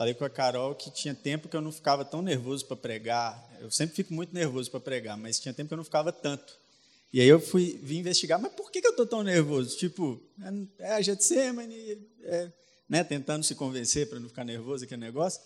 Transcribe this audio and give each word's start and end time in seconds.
Falei 0.00 0.14
com 0.14 0.24
a 0.24 0.30
Carol 0.30 0.74
que 0.74 0.90
tinha 0.90 1.14
tempo 1.14 1.46
que 1.46 1.54
eu 1.54 1.60
não 1.60 1.70
ficava 1.70 2.06
tão 2.06 2.22
nervoso 2.22 2.64
para 2.64 2.74
pregar. 2.74 3.46
Eu 3.60 3.70
sempre 3.70 3.96
fico 3.96 4.14
muito 4.14 4.32
nervoso 4.32 4.70
para 4.70 4.80
pregar, 4.80 5.14
mas 5.14 5.38
tinha 5.38 5.52
tempo 5.52 5.68
que 5.68 5.74
eu 5.74 5.76
não 5.76 5.84
ficava 5.84 6.10
tanto. 6.10 6.56
E 7.12 7.20
aí 7.20 7.28
eu 7.28 7.38
fui 7.38 7.78
vim 7.82 7.98
investigar, 7.98 8.40
mas 8.40 8.50
por 8.54 8.70
que, 8.70 8.80
que 8.80 8.86
eu 8.86 8.92
estou 8.92 9.06
tão 9.06 9.22
nervoso? 9.22 9.76
Tipo, 9.76 10.18
é, 10.78 10.86
é 10.86 10.92
a 10.92 11.02
Getsemane, 11.02 11.98
é, 12.22 12.50
né, 12.88 13.04
tentando 13.04 13.44
se 13.44 13.54
convencer 13.54 14.08
para 14.08 14.18
não 14.18 14.30
ficar 14.30 14.42
nervoso 14.42 14.84
aquele 14.84 15.02
negócio. 15.02 15.42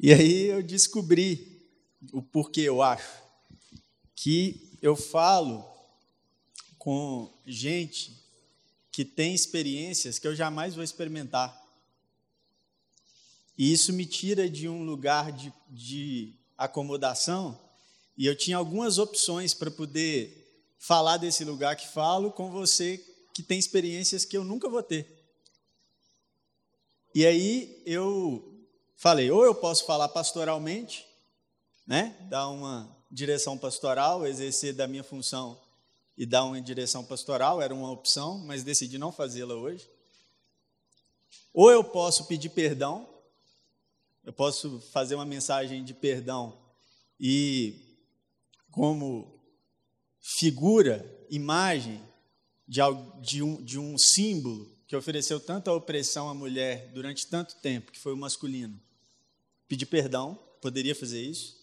E 0.00 0.12
aí 0.12 0.46
eu 0.46 0.60
descobri 0.60 1.70
o 2.12 2.20
porquê 2.20 2.62
eu 2.62 2.82
acho. 2.82 3.22
Que 4.16 4.76
eu 4.82 4.96
falo 4.96 5.64
com 6.78 7.32
gente 7.46 8.12
que 8.90 9.04
tem 9.04 9.32
experiências 9.32 10.18
que 10.18 10.26
eu 10.26 10.34
jamais 10.34 10.74
vou 10.74 10.82
experimentar. 10.82 11.64
E 13.56 13.72
isso 13.72 13.92
me 13.92 14.04
tira 14.04 14.48
de 14.48 14.68
um 14.68 14.84
lugar 14.84 15.32
de, 15.32 15.52
de 15.68 16.34
acomodação, 16.56 17.58
e 18.16 18.26
eu 18.26 18.36
tinha 18.36 18.56
algumas 18.56 18.98
opções 18.98 19.52
para 19.52 19.70
poder 19.70 20.42
falar 20.78 21.18
desse 21.18 21.44
lugar 21.44 21.76
que 21.76 21.88
falo 21.88 22.32
com 22.32 22.50
você 22.50 22.98
que 23.34 23.42
tem 23.42 23.58
experiências 23.58 24.24
que 24.24 24.36
eu 24.36 24.42
nunca 24.42 24.68
vou 24.68 24.82
ter. 24.82 25.06
E 27.14 27.26
aí 27.26 27.82
eu 27.84 28.66
falei, 28.96 29.30
ou 29.30 29.44
eu 29.44 29.54
posso 29.54 29.84
falar 29.84 30.08
pastoralmente, 30.08 31.06
né, 31.86 32.16
dar 32.30 32.48
uma 32.48 32.94
direção 33.10 33.56
pastoral, 33.58 34.26
exercer 34.26 34.74
da 34.74 34.86
minha 34.86 35.04
função 35.04 35.60
e 36.16 36.24
dar 36.24 36.44
uma 36.44 36.60
direção 36.60 37.04
pastoral, 37.04 37.60
era 37.60 37.74
uma 37.74 37.90
opção, 37.90 38.38
mas 38.38 38.64
decidi 38.64 38.96
não 38.96 39.12
fazê-la 39.12 39.54
hoje. 39.54 39.88
Ou 41.52 41.70
eu 41.70 41.84
posso 41.84 42.24
pedir 42.24 42.50
perdão, 42.50 43.06
eu 44.26 44.32
posso 44.32 44.80
fazer 44.92 45.14
uma 45.14 45.24
mensagem 45.24 45.84
de 45.84 45.94
perdão 45.94 46.58
e, 47.18 47.96
como 48.72 49.40
figura, 50.20 51.08
imagem 51.30 52.02
de, 52.66 52.80
de, 53.22 53.42
um, 53.42 53.62
de 53.62 53.78
um 53.78 53.96
símbolo 53.96 54.76
que 54.88 54.96
ofereceu 54.96 55.38
tanta 55.38 55.72
opressão 55.72 56.28
à 56.28 56.34
mulher 56.34 56.90
durante 56.92 57.28
tanto 57.28 57.54
tempo, 57.56 57.92
que 57.92 58.00
foi 58.00 58.12
o 58.12 58.16
masculino, 58.16 58.78
pedir 59.68 59.86
perdão, 59.86 60.34
poderia 60.60 60.94
fazer 60.94 61.22
isso, 61.22 61.56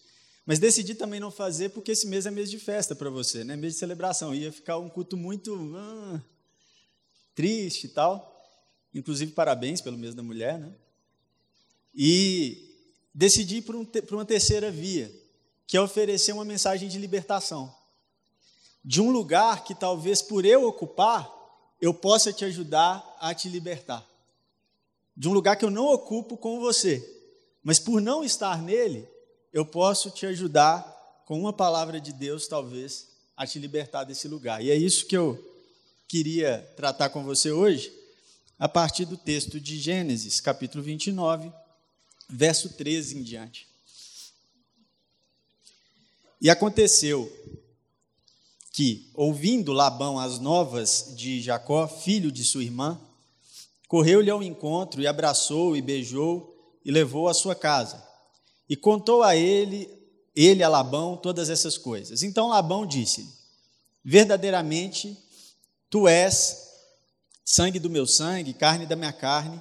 mas 0.46 0.58
decidi 0.58 0.94
também 0.94 1.20
não 1.20 1.30
fazer 1.30 1.68
porque 1.68 1.92
esse 1.92 2.06
mês 2.06 2.24
é 2.24 2.30
mês 2.30 2.50
de 2.50 2.58
festa 2.58 2.96
para 2.96 3.10
você, 3.10 3.44
né? 3.44 3.56
mês 3.56 3.74
de 3.74 3.78
celebração. 3.78 4.34
Ia 4.34 4.52
ficar 4.52 4.78
um 4.78 4.88
culto 4.88 5.16
muito 5.16 5.74
ah, 5.76 6.20
triste 7.34 7.84
e 7.84 7.88
tal. 7.88 8.30
Inclusive, 8.94 9.32
parabéns 9.32 9.80
pelo 9.80 9.96
mês 9.96 10.14
da 10.14 10.22
mulher. 10.22 10.58
Né? 10.58 10.74
E 11.94 12.64
decidi 13.14 13.62
por, 13.62 13.76
um, 13.76 13.84
por 13.84 14.14
uma 14.14 14.24
terceira 14.24 14.70
via, 14.70 15.10
que 15.66 15.76
é 15.76 15.80
oferecer 15.80 16.32
uma 16.32 16.44
mensagem 16.44 16.88
de 16.88 16.98
libertação. 16.98 17.74
De 18.84 19.00
um 19.00 19.10
lugar 19.10 19.64
que 19.64 19.74
talvez 19.74 20.20
por 20.20 20.44
eu 20.44 20.66
ocupar, 20.66 21.30
eu 21.80 21.94
possa 21.94 22.32
te 22.32 22.44
ajudar 22.44 23.16
a 23.20 23.34
te 23.34 23.48
libertar. 23.48 24.04
De 25.16 25.28
um 25.28 25.32
lugar 25.32 25.56
que 25.56 25.64
eu 25.64 25.70
não 25.70 25.86
ocupo 25.86 26.36
com 26.36 26.60
você, 26.60 27.02
mas 27.62 27.78
por 27.78 28.00
não 28.00 28.24
estar 28.24 28.60
nele, 28.60 29.08
eu 29.52 29.64
posso 29.64 30.10
te 30.10 30.26
ajudar 30.26 30.82
com 31.24 31.38
uma 31.38 31.52
palavra 31.52 32.00
de 32.00 32.12
Deus, 32.12 32.46
talvez, 32.48 33.08
a 33.36 33.46
te 33.46 33.58
libertar 33.58 34.04
desse 34.04 34.28
lugar. 34.28 34.62
E 34.62 34.70
é 34.70 34.74
isso 34.74 35.06
que 35.06 35.16
eu 35.16 35.38
queria 36.06 36.58
tratar 36.76 37.08
com 37.08 37.24
você 37.24 37.50
hoje, 37.50 37.92
a 38.58 38.68
partir 38.68 39.04
do 39.04 39.16
texto 39.16 39.58
de 39.58 39.78
Gênesis, 39.78 40.40
capítulo 40.40 40.82
29, 40.82 41.52
verso 42.28 42.70
13 42.70 43.18
em 43.18 43.22
diante. 43.22 43.66
E 46.40 46.50
aconteceu 46.50 47.30
que, 48.72 49.10
ouvindo 49.14 49.72
Labão 49.72 50.18
as 50.18 50.38
novas 50.38 51.12
de 51.16 51.40
Jacó, 51.40 51.86
filho 51.86 52.30
de 52.30 52.44
sua 52.44 52.64
irmã, 52.64 53.00
correu-lhe 53.88 54.30
ao 54.30 54.42
encontro 54.42 55.00
e 55.00 55.06
abraçou 55.06 55.76
e 55.76 55.82
beijou 55.82 56.78
e 56.84 56.90
levou 56.90 57.28
à 57.28 57.34
sua 57.34 57.54
casa. 57.54 58.02
E 58.68 58.76
contou 58.76 59.22
a 59.22 59.36
ele, 59.36 59.88
ele 60.34 60.62
a 60.62 60.68
Labão, 60.68 61.16
todas 61.16 61.48
essas 61.48 61.78
coisas. 61.78 62.22
Então 62.22 62.48
Labão 62.48 62.86
disse-lhe: 62.86 63.28
Verdadeiramente 64.04 65.16
tu 65.88 66.08
és 66.08 66.64
sangue 67.44 67.78
do 67.78 67.88
meu 67.88 68.06
sangue, 68.06 68.52
carne 68.52 68.86
da 68.86 68.96
minha 68.96 69.12
carne 69.12 69.60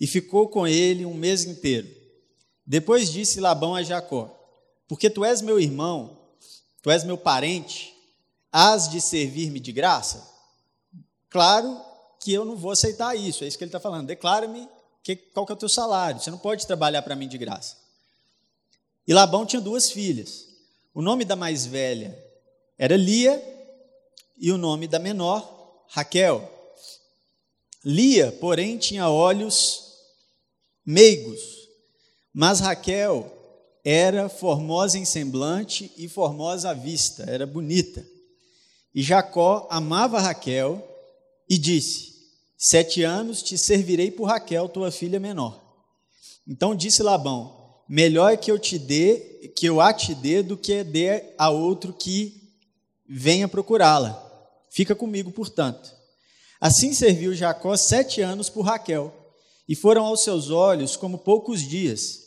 e 0.00 0.06
ficou 0.06 0.48
com 0.48 0.66
ele 0.66 1.04
um 1.04 1.14
mês 1.14 1.44
inteiro. 1.44 1.88
Depois 2.66 3.10
disse 3.10 3.40
Labão 3.40 3.74
a 3.74 3.82
Jacó: 3.82 4.30
Porque 4.86 5.08
tu 5.08 5.24
és 5.24 5.40
meu 5.40 5.58
irmão, 5.58 6.18
tu 6.82 6.90
és 6.90 7.04
meu 7.04 7.16
parente, 7.16 7.94
hás 8.52 8.88
de 8.88 9.00
servir-me 9.00 9.60
de 9.60 9.72
graça? 9.72 10.28
Claro 11.30 11.80
que 12.20 12.32
eu 12.32 12.44
não 12.44 12.56
vou 12.56 12.72
aceitar 12.72 13.16
isso, 13.16 13.44
é 13.44 13.46
isso 13.46 13.56
que 13.56 13.64
ele 13.64 13.68
está 13.68 13.80
falando. 13.80 14.06
Declara-me 14.06 14.68
qual 15.32 15.46
que 15.46 15.52
é 15.52 15.54
o 15.54 15.58
teu 15.58 15.68
salário, 15.68 16.20
você 16.20 16.30
não 16.30 16.38
pode 16.38 16.66
trabalhar 16.66 17.02
para 17.02 17.16
mim 17.16 17.28
de 17.28 17.38
graça. 17.38 17.76
E 19.06 19.14
Labão 19.14 19.46
tinha 19.46 19.60
duas 19.60 19.90
filhas. 19.90 20.46
O 20.92 21.00
nome 21.00 21.24
da 21.24 21.34
mais 21.34 21.64
velha 21.64 22.16
era 22.76 22.96
Lia 22.96 23.42
e 24.36 24.52
o 24.52 24.58
nome 24.58 24.86
da 24.86 24.98
menor, 24.98 25.84
Raquel. 25.88 26.46
Lia, 27.82 28.32
porém, 28.32 28.76
tinha 28.76 29.08
olhos 29.08 29.87
meigos, 30.88 31.68
mas 32.32 32.60
Raquel 32.60 33.30
era 33.84 34.26
formosa 34.30 34.96
em 34.96 35.04
semblante 35.04 35.92
e 35.98 36.08
formosa 36.08 36.70
à 36.70 36.72
vista, 36.72 37.24
era 37.28 37.46
bonita. 37.46 38.02
E 38.94 39.02
Jacó 39.02 39.68
amava 39.70 40.18
Raquel 40.18 40.82
e 41.46 41.58
disse: 41.58 42.14
Sete 42.56 43.02
anos 43.02 43.42
te 43.42 43.58
servirei 43.58 44.10
por 44.10 44.24
Raquel, 44.24 44.66
tua 44.66 44.90
filha 44.90 45.20
menor. 45.20 45.62
Então 46.46 46.74
disse 46.74 47.02
Labão: 47.02 47.82
Melhor 47.86 48.32
é 48.32 48.36
que 48.38 48.50
eu 48.50 48.58
te 48.58 48.78
dê, 48.78 49.52
que 49.54 49.66
eu 49.66 49.82
a 49.82 49.92
te 49.92 50.14
dê, 50.14 50.42
do 50.42 50.56
que 50.56 50.82
dê 50.82 51.34
a 51.36 51.50
outro 51.50 51.92
que 51.92 52.50
venha 53.06 53.46
procurá-la. 53.46 54.24
Fica 54.70 54.94
comigo, 54.94 55.30
portanto. 55.32 55.94
Assim 56.58 56.94
serviu 56.94 57.34
Jacó 57.34 57.76
sete 57.76 58.22
anos 58.22 58.48
por 58.48 58.62
Raquel, 58.62 59.12
e 59.68 59.76
foram 59.76 60.06
aos 60.06 60.24
seus 60.24 60.50
olhos 60.50 60.96
como 60.96 61.18
poucos 61.18 61.60
dias, 61.60 62.20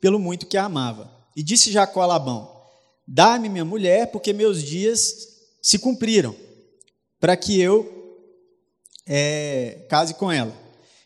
pelo 0.00 0.18
muito 0.18 0.46
que 0.46 0.56
a 0.56 0.64
amava. 0.64 1.12
E 1.36 1.42
disse 1.42 1.70
Jacó 1.70 2.00
a 2.00 2.06
Labão: 2.06 2.50
Dá-me 3.06 3.48
minha 3.48 3.64
mulher, 3.64 4.10
porque 4.10 4.32
meus 4.32 4.62
dias 4.62 5.28
se 5.62 5.78
cumpriram, 5.78 6.34
para 7.20 7.36
que 7.36 7.60
eu 7.60 7.98
é, 9.06 9.86
case 9.88 10.14
com 10.14 10.32
ela. 10.32 10.56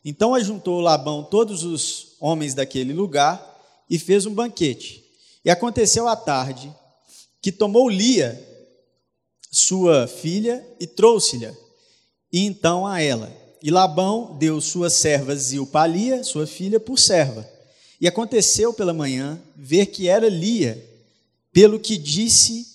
Então 0.05 0.35
ajuntou 0.35 0.81
Labão 0.81 1.25
todos 1.25 1.65
os 1.65 2.17
homens 2.21 2.55
daquele 2.55 2.93
lugar 2.93 3.49
e 3.89 3.99
fez 3.99 4.27
um 4.27 4.35
banquete. 4.35 5.05
E 5.45 5.51
aconteceu 5.51 6.09
à 6.09 6.17
tarde 6.17 6.73
que 7.41 7.51
tomou 7.51 7.89
Lia, 7.89 8.41
sua 9.51 10.07
filha, 10.07 10.65
e 10.79 10.87
trouxe-lhe, 10.87 11.51
e 12.33 12.47
então 12.47 12.87
a 12.87 13.01
ela. 13.01 13.42
E 13.63 13.71
Labão 13.71 14.37
deu 14.39 14.61
sua 14.61 14.91
serva 14.91 15.37
Zilpa 15.37 15.87
Lia, 15.87 16.25
sua 16.25 16.47
filha, 16.47 16.81
por 16.81 16.99
serva. 16.99 17.49
E 18.01 18.09
aconteceu 18.09 18.75
pela 18.75 18.93
manhã 18.93 19.41
ver 19.55 19.87
que 19.87 20.09
era 20.09 20.29
Lia, 20.29 20.85
pelo 21.53 21.79
que 21.79 21.97
disse 21.97 22.67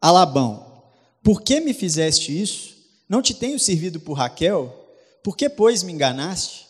a 0.00 0.10
Labão: 0.10 0.82
Por 1.22 1.42
que 1.42 1.60
me 1.60 1.72
fizeste 1.72 2.36
isso? 2.38 2.74
Não 3.08 3.22
te 3.22 3.32
tenho 3.32 3.58
servido 3.60 4.00
por 4.00 4.14
Raquel? 4.14 4.74
Por 5.22 5.36
que, 5.36 5.48
pois, 5.48 5.84
me 5.84 5.92
enganaste? 5.92 6.66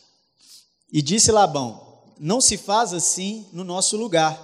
E 0.93 1.01
disse 1.01 1.33
Labão: 1.33 2.03
Não 2.21 2.43
se 2.43 2.59
faz 2.59 2.93
assim 2.93 3.47
no 3.55 3.65
nosso 3.65 3.97
lugar, 3.97 4.39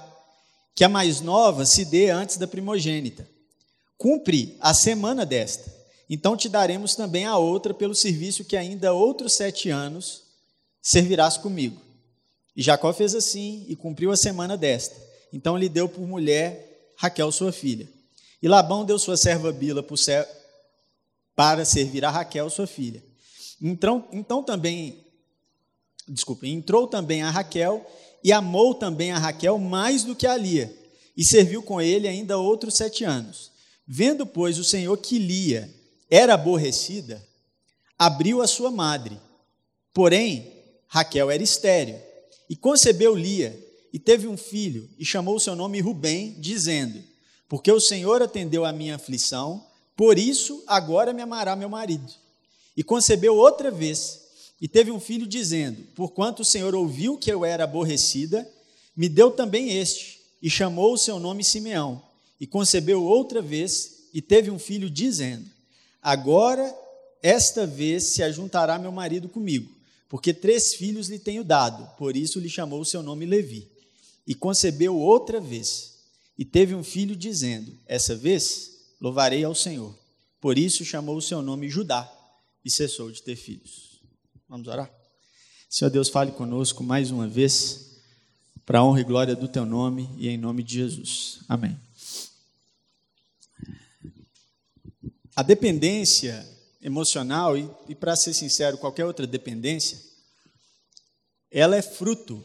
que 0.74 0.84
a 0.84 0.88
mais 0.88 1.20
nova 1.20 1.66
se 1.66 1.84
dê 1.84 2.08
antes 2.08 2.38
da 2.38 2.46
primogênita. 2.46 3.28
Cumpre 3.98 4.56
a 4.58 4.72
semana 4.72 5.26
desta 5.26 5.79
então 6.12 6.36
te 6.36 6.48
daremos 6.48 6.96
também 6.96 7.24
a 7.24 7.38
outra 7.38 7.72
pelo 7.72 7.94
serviço 7.94 8.44
que 8.44 8.56
ainda 8.56 8.92
outros 8.92 9.34
sete 9.34 9.70
anos 9.70 10.24
servirás 10.82 11.36
comigo. 11.36 11.80
E 12.56 12.62
Jacó 12.62 12.92
fez 12.92 13.14
assim 13.14 13.64
e 13.68 13.76
cumpriu 13.76 14.10
a 14.10 14.16
semana 14.16 14.56
desta. 14.56 15.00
Então 15.32 15.56
lhe 15.56 15.68
deu 15.68 15.88
por 15.88 16.04
mulher 16.04 16.92
Raquel, 16.96 17.30
sua 17.30 17.52
filha. 17.52 17.88
E 18.42 18.48
Labão 18.48 18.84
deu 18.84 18.98
sua 18.98 19.16
serva 19.16 19.52
Bila 19.52 19.86
para 21.36 21.64
servir 21.64 22.04
a 22.04 22.10
Raquel, 22.10 22.50
sua 22.50 22.66
filha. 22.66 23.00
Então, 23.62 24.08
então 24.10 24.42
também, 24.42 25.06
desculpa, 26.08 26.44
entrou 26.44 26.88
também 26.88 27.22
a 27.22 27.30
Raquel 27.30 27.88
e 28.24 28.32
amou 28.32 28.74
também 28.74 29.12
a 29.12 29.18
Raquel 29.18 29.58
mais 29.58 30.02
do 30.02 30.16
que 30.16 30.26
a 30.26 30.36
Lia, 30.36 30.76
e 31.16 31.24
serviu 31.24 31.62
com 31.62 31.80
ele 31.80 32.08
ainda 32.08 32.36
outros 32.36 32.74
sete 32.74 33.04
anos. 33.04 33.52
Vendo, 33.86 34.26
pois, 34.26 34.58
o 34.58 34.64
Senhor 34.64 34.96
que 34.98 35.16
Lia 35.16 35.79
era 36.10 36.34
aborrecida, 36.34 37.24
abriu 37.96 38.42
a 38.42 38.46
sua 38.46 38.70
madre. 38.70 39.18
Porém, 39.94 40.52
Raquel 40.88 41.30
era 41.30 41.42
estéril 41.42 41.98
E 42.48 42.56
concebeu 42.56 43.14
Lia, 43.14 43.56
e 43.92 43.98
teve 43.98 44.26
um 44.26 44.36
filho, 44.36 44.88
e 44.98 45.04
chamou 45.04 45.38
seu 45.38 45.54
nome 45.54 45.80
Rubem, 45.80 46.34
dizendo: 46.38 47.02
Porque 47.48 47.70
o 47.70 47.80
Senhor 47.80 48.22
atendeu 48.22 48.64
a 48.64 48.72
minha 48.72 48.96
aflição, 48.96 49.64
por 49.96 50.18
isso 50.18 50.62
agora 50.66 51.12
me 51.12 51.22
amará 51.22 51.54
meu 51.54 51.68
marido. 51.68 52.12
E 52.76 52.82
concebeu 52.82 53.36
outra 53.36 53.70
vez, 53.70 54.20
e 54.60 54.68
teve 54.68 54.90
um 54.90 55.00
filho, 55.00 55.26
dizendo: 55.26 55.82
Porquanto 55.94 56.42
o 56.42 56.44
Senhor 56.44 56.74
ouviu 56.74 57.18
que 57.18 57.30
eu 57.30 57.44
era 57.44 57.64
aborrecida, 57.64 58.48
me 58.96 59.08
deu 59.08 59.30
também 59.30 59.76
este, 59.76 60.20
e 60.42 60.48
chamou 60.48 60.92
o 60.92 60.98
seu 60.98 61.18
nome 61.18 61.44
Simeão. 61.44 62.02
E 62.40 62.46
concebeu 62.46 63.04
outra 63.04 63.42
vez, 63.42 64.08
e 64.14 64.22
teve 64.22 64.50
um 64.50 64.58
filho, 64.58 64.88
dizendo: 64.88 65.44
Agora, 66.02 66.74
esta 67.22 67.66
vez, 67.66 68.04
se 68.04 68.22
ajuntará 68.22 68.78
meu 68.78 68.90
marido 68.90 69.28
comigo, 69.28 69.70
porque 70.08 70.32
três 70.32 70.74
filhos 70.74 71.08
lhe 71.08 71.18
tenho 71.18 71.44
dado, 71.44 71.86
por 71.96 72.16
isso 72.16 72.40
lhe 72.40 72.48
chamou 72.48 72.80
o 72.80 72.84
seu 72.84 73.02
nome 73.02 73.26
Levi. 73.26 73.68
E 74.26 74.34
concebeu 74.34 74.96
outra 74.96 75.40
vez, 75.40 75.98
e 76.38 76.44
teve 76.44 76.74
um 76.74 76.82
filho, 76.82 77.16
dizendo: 77.16 77.76
Essa 77.86 78.14
vez 78.14 78.70
louvarei 79.00 79.44
ao 79.44 79.54
Senhor. 79.54 79.94
Por 80.40 80.56
isso 80.56 80.84
chamou 80.84 81.16
o 81.16 81.22
seu 81.22 81.42
nome 81.42 81.68
Judá, 81.68 82.10
e 82.64 82.70
cessou 82.70 83.10
de 83.10 83.22
ter 83.22 83.36
filhos. 83.36 84.00
Vamos 84.48 84.68
orar? 84.68 84.90
Senhor 85.68 85.90
Deus, 85.90 86.08
fale 86.08 86.32
conosco 86.32 86.82
mais 86.82 87.10
uma 87.10 87.28
vez, 87.28 87.98
para 88.66 88.80
a 88.80 88.84
honra 88.84 89.00
e 89.00 89.04
glória 89.04 89.36
do 89.36 89.48
teu 89.48 89.64
nome 89.64 90.08
e 90.18 90.28
em 90.28 90.36
nome 90.36 90.62
de 90.62 90.74
Jesus. 90.74 91.40
Amém. 91.48 91.78
A 95.40 95.42
dependência 95.42 96.46
emocional, 96.82 97.56
e, 97.56 97.66
e 97.88 97.94
para 97.94 98.14
ser 98.14 98.34
sincero, 98.34 98.76
qualquer 98.76 99.06
outra 99.06 99.26
dependência, 99.26 99.98
ela 101.50 101.74
é 101.74 101.80
fruto 101.80 102.44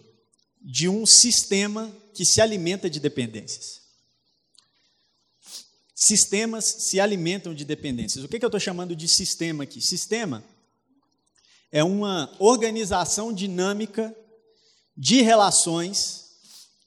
de 0.62 0.88
um 0.88 1.06
sistema 1.06 1.94
que 2.14 2.24
se 2.24 2.40
alimenta 2.40 2.90
de 2.90 3.02
dependências. 3.02 3.82
Sistemas 5.94 6.64
se 6.64 6.98
alimentam 6.98 7.54
de 7.54 7.66
dependências. 7.66 8.24
O 8.24 8.30
que, 8.30 8.40
que 8.40 8.46
eu 8.46 8.48
estou 8.48 8.62
chamando 8.62 8.96
de 8.96 9.10
sistema 9.10 9.66
aqui? 9.66 9.82
Sistema 9.82 10.42
é 11.74 11.84
uma 11.84 12.34
organização 12.40 13.34
dinâmica 13.34 14.16
de 14.96 15.22
relações 15.22 16.30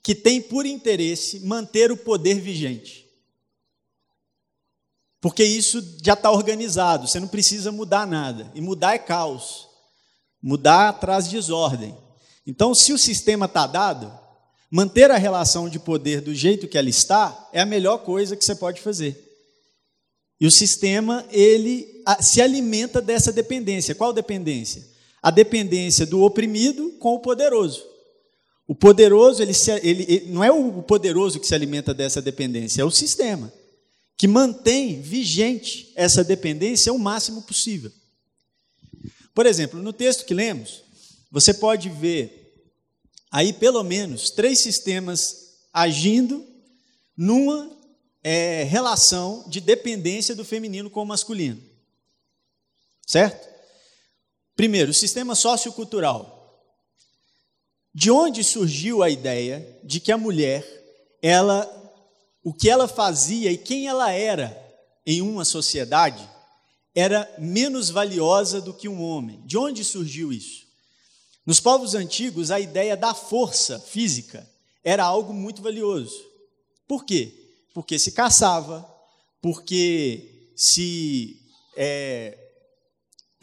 que 0.02 0.14
tem 0.14 0.40
por 0.40 0.64
interesse 0.64 1.40
manter 1.40 1.92
o 1.92 1.98
poder 1.98 2.40
vigente. 2.40 3.07
Porque 5.28 5.44
isso 5.44 5.84
já 6.02 6.14
está 6.14 6.30
organizado, 6.30 7.06
você 7.06 7.20
não 7.20 7.28
precisa 7.28 7.70
mudar 7.70 8.06
nada. 8.06 8.50
E 8.54 8.62
mudar 8.62 8.94
é 8.94 8.98
caos. 8.98 9.68
Mudar 10.42 10.90
traz 10.94 11.28
desordem. 11.28 11.94
Então, 12.46 12.74
se 12.74 12.94
o 12.94 12.98
sistema 12.98 13.44
está 13.44 13.66
dado, 13.66 14.10
manter 14.70 15.10
a 15.10 15.18
relação 15.18 15.68
de 15.68 15.78
poder 15.78 16.22
do 16.22 16.34
jeito 16.34 16.66
que 16.66 16.78
ela 16.78 16.88
está 16.88 17.46
é 17.52 17.60
a 17.60 17.66
melhor 17.66 17.98
coisa 17.98 18.38
que 18.38 18.42
você 18.42 18.54
pode 18.54 18.80
fazer. 18.80 19.22
E 20.40 20.46
o 20.46 20.50
sistema, 20.50 21.26
ele 21.30 22.02
se 22.20 22.40
alimenta 22.40 23.02
dessa 23.02 23.30
dependência. 23.30 23.94
Qual 23.94 24.14
dependência? 24.14 24.82
A 25.22 25.30
dependência 25.30 26.06
do 26.06 26.22
oprimido 26.22 26.92
com 26.98 27.16
o 27.16 27.20
poderoso. 27.20 27.84
O 28.66 28.74
poderoso, 28.74 29.42
ele, 29.42 29.52
ele, 29.82 30.06
ele 30.08 30.32
não 30.32 30.42
é 30.42 30.50
o 30.50 30.82
poderoso 30.82 31.38
que 31.38 31.46
se 31.46 31.54
alimenta 31.54 31.92
dessa 31.92 32.22
dependência, 32.22 32.80
é 32.80 32.84
o 32.86 32.90
sistema 32.90 33.52
que 34.18 34.26
mantém 34.26 35.00
vigente 35.00 35.92
essa 35.94 36.24
dependência 36.24 36.92
o 36.92 36.98
máximo 36.98 37.40
possível. 37.42 37.92
Por 39.32 39.46
exemplo, 39.46 39.80
no 39.80 39.92
texto 39.92 40.24
que 40.24 40.34
lemos, 40.34 40.82
você 41.30 41.54
pode 41.54 41.88
ver 41.88 42.66
aí 43.30 43.52
pelo 43.52 43.84
menos 43.84 44.30
três 44.30 44.60
sistemas 44.60 45.60
agindo 45.72 46.44
numa 47.16 47.70
é, 48.24 48.64
relação 48.64 49.44
de 49.48 49.60
dependência 49.60 50.34
do 50.34 50.44
feminino 50.44 50.90
com 50.90 51.02
o 51.02 51.06
masculino. 51.06 51.62
Certo? 53.06 53.48
Primeiro, 54.56 54.90
o 54.90 54.94
sistema 54.94 55.36
sociocultural. 55.36 56.34
De 57.94 58.10
onde 58.10 58.42
surgiu 58.42 59.00
a 59.00 59.08
ideia 59.08 59.78
de 59.84 60.00
que 60.00 60.10
a 60.10 60.18
mulher 60.18 60.66
ela 61.22 61.77
o 62.48 62.54
que 62.54 62.70
ela 62.70 62.88
fazia 62.88 63.52
e 63.52 63.58
quem 63.58 63.88
ela 63.88 64.10
era 64.10 64.56
em 65.04 65.20
uma 65.20 65.44
sociedade 65.44 66.26
era 66.94 67.30
menos 67.36 67.90
valiosa 67.90 68.58
do 68.58 68.72
que 68.72 68.88
um 68.88 69.02
homem. 69.02 69.42
De 69.44 69.58
onde 69.58 69.84
surgiu 69.84 70.32
isso? 70.32 70.66
Nos 71.44 71.60
povos 71.60 71.94
antigos, 71.94 72.50
a 72.50 72.58
ideia 72.58 72.96
da 72.96 73.12
força 73.12 73.78
física 73.78 74.48
era 74.82 75.04
algo 75.04 75.34
muito 75.34 75.60
valioso. 75.60 76.24
Por 76.86 77.04
quê? 77.04 77.34
Porque 77.74 77.98
se 77.98 78.12
caçava, 78.12 78.82
porque 79.42 80.50
se 80.56 81.42
é, 81.76 82.38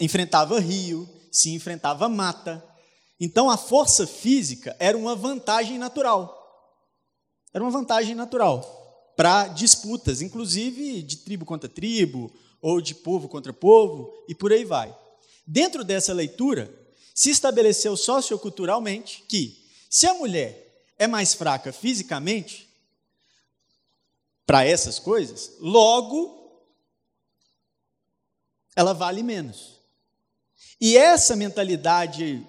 enfrentava 0.00 0.58
rio, 0.58 1.08
se 1.30 1.50
enfrentava 1.50 2.08
mata. 2.08 2.60
Então, 3.20 3.48
a 3.48 3.56
força 3.56 4.04
física 4.04 4.74
era 4.80 4.98
uma 4.98 5.14
vantagem 5.14 5.78
natural. 5.78 6.34
Era 7.54 7.62
uma 7.62 7.70
vantagem 7.70 8.16
natural 8.16 8.82
para 9.16 9.48
disputas, 9.48 10.20
inclusive 10.20 11.02
de 11.02 11.16
tribo 11.16 11.44
contra 11.44 11.68
tribo, 11.68 12.30
ou 12.60 12.80
de 12.80 12.94
povo 12.94 13.28
contra 13.28 13.52
povo, 13.52 14.12
e 14.28 14.34
por 14.34 14.52
aí 14.52 14.64
vai. 14.64 14.96
Dentro 15.46 15.82
dessa 15.82 16.12
leitura, 16.12 16.72
se 17.14 17.30
estabeleceu 17.30 17.96
socioculturalmente 17.96 19.24
que, 19.28 19.64
se 19.88 20.06
a 20.06 20.14
mulher 20.14 20.84
é 20.98 21.06
mais 21.06 21.32
fraca 21.32 21.72
fisicamente, 21.72 22.66
para 24.44 24.64
essas 24.64 24.98
coisas, 24.98 25.52
logo 25.58 26.36
ela 28.76 28.92
vale 28.92 29.22
menos. 29.22 29.80
E 30.80 30.96
essa 30.96 31.34
mentalidade 31.34 32.46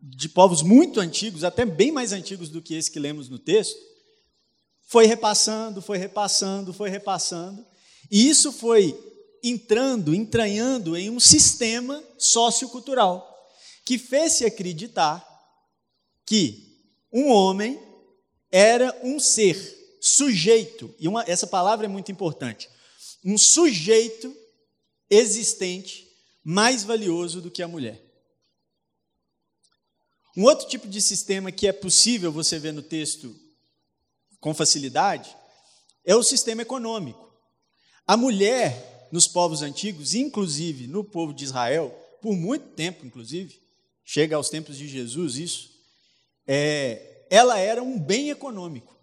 de 0.00 0.28
povos 0.28 0.62
muito 0.62 0.98
antigos, 0.98 1.44
até 1.44 1.64
bem 1.64 1.92
mais 1.92 2.12
antigos 2.12 2.48
do 2.48 2.62
que 2.62 2.74
esse 2.74 2.90
que 2.90 2.98
lemos 2.98 3.28
no 3.28 3.38
texto, 3.38 3.78
foi 4.86 5.06
repassando, 5.06 5.82
foi 5.82 5.98
repassando, 5.98 6.72
foi 6.72 6.88
repassando. 6.88 7.66
E 8.10 8.28
isso 8.28 8.52
foi 8.52 8.96
entrando, 9.42 10.14
entranhando 10.14 10.96
em 10.96 11.10
um 11.10 11.20
sistema 11.20 12.02
sociocultural 12.16 13.34
que 13.84 13.98
fez-se 13.98 14.44
acreditar 14.44 15.24
que 16.24 16.80
um 17.12 17.30
homem 17.30 17.80
era 18.50 18.98
um 19.02 19.18
ser, 19.20 19.74
sujeito, 20.00 20.94
e 20.98 21.08
uma, 21.08 21.24
essa 21.26 21.46
palavra 21.46 21.86
é 21.86 21.88
muito 21.88 22.10
importante, 22.10 22.68
um 23.24 23.36
sujeito 23.36 24.34
existente 25.10 26.06
mais 26.44 26.84
valioso 26.84 27.40
do 27.40 27.50
que 27.50 27.62
a 27.62 27.68
mulher. 27.68 28.02
Um 30.36 30.44
outro 30.44 30.68
tipo 30.68 30.86
de 30.86 31.00
sistema 31.00 31.50
que 31.50 31.66
é 31.66 31.72
possível 31.72 32.30
você 32.30 32.58
ver 32.58 32.72
no 32.72 32.82
texto 32.82 33.34
com 34.40 34.54
facilidade 34.54 35.34
é 36.04 36.14
o 36.14 36.22
sistema 36.22 36.62
econômico. 36.62 37.32
A 38.06 38.16
mulher 38.16 39.08
nos 39.10 39.26
povos 39.26 39.62
antigos, 39.62 40.14
inclusive 40.14 40.86
no 40.86 41.02
povo 41.02 41.32
de 41.32 41.44
Israel, 41.44 41.90
por 42.20 42.34
muito 42.34 42.68
tempo, 42.74 43.04
inclusive, 43.04 43.60
chega 44.04 44.36
aos 44.36 44.48
tempos 44.48 44.76
de 44.76 44.86
Jesus 44.88 45.36
isso, 45.36 45.70
é, 46.46 47.26
ela 47.30 47.58
era 47.58 47.82
um 47.82 47.98
bem 47.98 48.30
econômico. 48.30 48.96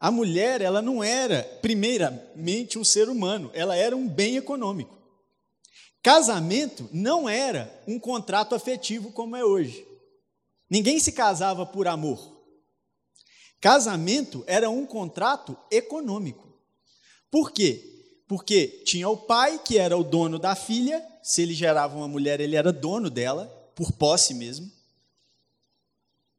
A 0.00 0.10
mulher, 0.10 0.60
ela 0.60 0.80
não 0.80 1.02
era, 1.02 1.42
primeiramente, 1.60 2.78
um 2.78 2.84
ser 2.84 3.08
humano, 3.08 3.50
ela 3.52 3.74
era 3.74 3.96
um 3.96 4.08
bem 4.08 4.36
econômico. 4.36 4.96
Casamento 6.02 6.88
não 6.92 7.28
era 7.28 7.82
um 7.86 7.98
contrato 7.98 8.54
afetivo 8.54 9.10
como 9.10 9.36
é 9.36 9.44
hoje. 9.44 9.84
Ninguém 10.70 11.00
se 11.00 11.10
casava 11.10 11.66
por 11.66 11.88
amor. 11.88 12.37
Casamento 13.60 14.44
era 14.46 14.70
um 14.70 14.86
contrato 14.86 15.56
econômico. 15.70 16.48
Por 17.30 17.50
quê? 17.50 17.84
Porque 18.26 18.82
tinha 18.84 19.08
o 19.08 19.16
pai, 19.16 19.58
que 19.64 19.78
era 19.78 19.96
o 19.96 20.04
dono 20.04 20.38
da 20.38 20.54
filha, 20.54 21.04
se 21.22 21.42
ele 21.42 21.54
gerava 21.54 21.96
uma 21.96 22.08
mulher, 22.08 22.40
ele 22.40 22.56
era 22.56 22.72
dono 22.72 23.10
dela, 23.10 23.46
por 23.74 23.92
posse 23.92 24.34
mesmo. 24.34 24.70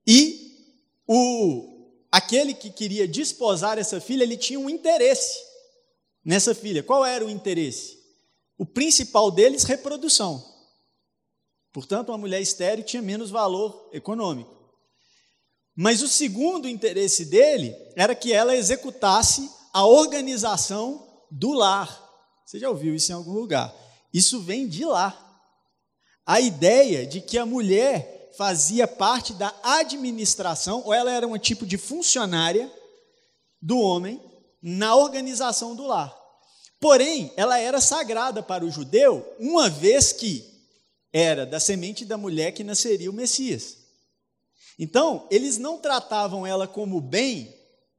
E 0.06 0.50
o 1.08 1.78
aquele 2.12 2.54
que 2.54 2.70
queria 2.70 3.08
desposar 3.08 3.78
essa 3.78 4.02
filha, 4.02 4.24
ele 4.24 4.38
tinha 4.38 4.60
um 4.60 4.70
interesse 4.70 5.38
nessa 6.24 6.56
filha. 6.56 6.84
Qual 6.84 7.06
era 7.06 7.26
o 7.26 7.30
interesse? 7.30 8.00
O 8.58 8.66
principal 8.66 9.32
deles, 9.32 9.64
reprodução. 9.64 10.44
Portanto, 11.72 12.10
uma 12.10 12.18
mulher 12.18 12.42
estéril 12.42 12.84
tinha 12.84 13.02
menos 13.02 13.30
valor 13.30 13.90
econômico. 13.94 14.59
Mas 15.76 16.02
o 16.02 16.08
segundo 16.08 16.68
interesse 16.68 17.26
dele 17.26 17.76
era 17.96 18.14
que 18.16 18.34
ela 18.34 18.56
executasse 18.56 19.50
a 19.74 19.86
organização 19.86 21.08
do 21.32 21.54
lar. 21.54 22.08
Você 22.46 22.60
já 22.60 22.70
ouviu 22.70 22.96
isso 22.96 23.12
em 23.12 23.16
algum 23.16 23.34
lugar? 23.34 23.74
Isso 24.14 24.42
vem 24.42 24.68
de 24.68 24.84
lá. 24.84 25.16
A 26.26 26.42
ideia 26.42 27.06
de 27.06 27.22
que 27.22 27.38
a 27.38 27.46
mulher 27.46 28.32
fazia 28.38 28.88
parte 28.88 29.34
da 29.34 29.54
administração, 29.64 30.82
ou 30.86 30.94
ela 30.94 31.12
era 31.12 31.28
um 31.28 31.38
tipo 31.38 31.66
de 31.66 31.78
funcionária 31.78 32.72
do 33.62 33.80
homem 33.80 34.22
na 34.62 34.96
organização 34.96 35.76
do 35.76 35.86
lar. 35.86 36.16
Porém, 36.80 37.34
ela 37.36 37.60
era 37.60 37.82
sagrada 37.82 38.42
para 38.42 38.66
o 38.66 38.72
judeu, 38.72 39.26
uma 39.38 39.70
vez 39.70 40.14
que 40.14 40.46
era 41.12 41.46
da 41.46 41.60
semente 41.60 42.06
da 42.06 42.18
mulher 42.18 42.54
que 42.54 42.64
nasceria 42.64 43.10
o 43.10 43.14
Messias. 43.14 43.79
Então, 44.82 45.28
eles 45.30 45.58
não 45.58 45.78
tratavam 45.78 46.48
ela 46.48 46.66
como 46.66 47.02
bem, 47.02 47.54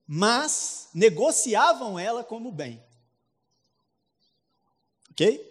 mas 0.06 0.88
negociavam 0.94 1.98
ela 1.98 2.24
como 2.24 2.50
bem. 2.50 2.82
Ok? 5.10 5.46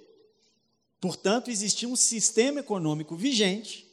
Portanto, 1.00 1.51
existia 1.51 1.88
um 1.88 1.95
sistema 1.95 2.62
econômico 2.62 3.15
vigente 3.15 3.88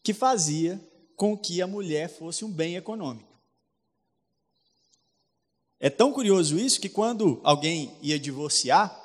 que 0.00 0.14
fazia 0.14 0.80
com 1.16 1.36
que 1.36 1.60
a 1.60 1.66
mulher 1.66 2.08
fosse 2.08 2.44
um 2.44 2.50
bem 2.50 2.76
econômico. 2.76 3.34
É 5.80 5.90
tão 5.90 6.12
curioso 6.12 6.56
isso 6.56 6.80
que 6.80 6.88
quando 6.88 7.40
alguém 7.42 7.98
ia 8.00 8.18
divorciar 8.18 9.02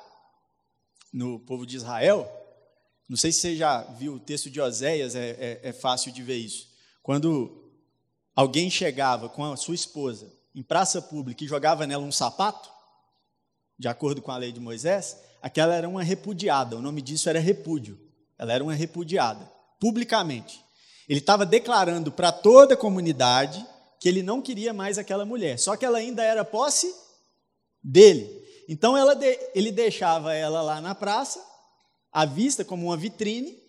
no 1.12 1.40
povo 1.40 1.66
de 1.66 1.76
Israel, 1.76 2.30
não 3.08 3.16
sei 3.16 3.32
se 3.32 3.40
você 3.40 3.56
já 3.56 3.82
viu 3.82 4.14
o 4.14 4.20
texto 4.20 4.48
de 4.48 4.60
Oséias, 4.60 5.16
é, 5.16 5.30
é, 5.30 5.60
é 5.64 5.72
fácil 5.72 6.12
de 6.12 6.22
ver 6.22 6.36
isso. 6.36 6.69
Quando 7.02 7.72
alguém 8.34 8.70
chegava 8.70 9.28
com 9.28 9.44
a 9.44 9.56
sua 9.56 9.74
esposa 9.74 10.32
em 10.54 10.62
praça 10.62 11.00
pública 11.00 11.44
e 11.44 11.48
jogava 11.48 11.86
nela 11.86 12.04
um 12.04 12.12
sapato, 12.12 12.70
de 13.78 13.88
acordo 13.88 14.20
com 14.20 14.30
a 14.30 14.36
lei 14.36 14.52
de 14.52 14.60
Moisés, 14.60 15.16
aquela 15.40 15.74
era 15.74 15.88
uma 15.88 16.02
repudiada, 16.02 16.76
o 16.76 16.82
nome 16.82 17.00
disso 17.00 17.28
era 17.28 17.38
repúdio. 17.38 17.98
Ela 18.38 18.52
era 18.52 18.64
uma 18.64 18.74
repudiada, 18.74 19.50
publicamente. 19.78 20.62
Ele 21.08 21.18
estava 21.18 21.44
declarando 21.44 22.12
para 22.12 22.30
toda 22.32 22.74
a 22.74 22.76
comunidade 22.76 23.66
que 23.98 24.08
ele 24.08 24.22
não 24.22 24.40
queria 24.40 24.72
mais 24.72 24.96
aquela 24.96 25.24
mulher, 25.26 25.58
só 25.58 25.76
que 25.76 25.84
ela 25.84 25.98
ainda 25.98 26.22
era 26.22 26.44
posse 26.44 26.94
dele. 27.82 28.40
Então 28.68 28.96
de, 29.14 29.50
ele 29.54 29.70
deixava 29.70 30.34
ela 30.34 30.62
lá 30.62 30.80
na 30.80 30.94
praça, 30.94 31.44
à 32.12 32.24
vista 32.24 32.64
como 32.64 32.86
uma 32.86 32.96
vitrine, 32.96 33.59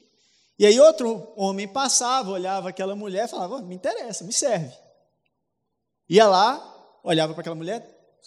e 0.62 0.66
aí 0.68 0.80
outro 0.80 1.34
homem 1.36 1.68
passava, 1.68 2.30
olhava 2.30 2.70
aquela 2.70 2.96
mulher 2.96 3.28
falava: 3.28 3.56
oh, 3.56 3.62
me 3.64 3.74
interessa, 3.74 4.24
me 4.24 4.32
serve. 4.32 4.72
Ia 6.08 6.28
lá, 6.28 7.00
olhava 7.04 7.34
para 7.34 7.42
aquela 7.42 7.56
mulher, 7.56 7.82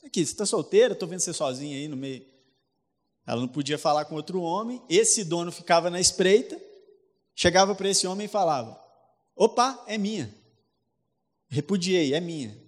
aqui, 0.04 0.26
você 0.26 0.32
está 0.32 0.44
solteira, 0.44 0.94
estou 0.94 1.08
vendo 1.08 1.20
você 1.20 1.32
sozinha 1.32 1.76
aí 1.76 1.86
no 1.86 1.96
meio. 1.96 2.26
Ela 3.24 3.40
não 3.40 3.46
podia 3.46 3.78
falar 3.78 4.06
com 4.06 4.16
outro 4.16 4.42
homem, 4.42 4.82
esse 4.88 5.22
dono 5.22 5.52
ficava 5.52 5.88
na 5.88 6.00
espreita, 6.00 6.60
chegava 7.36 7.72
para 7.72 7.88
esse 7.88 8.04
homem 8.04 8.24
e 8.24 8.28
falava: 8.28 8.82
opa, 9.36 9.84
é 9.86 9.96
minha. 9.96 10.34
Repudiei, 11.48 12.14
é 12.14 12.20
minha. 12.20 12.60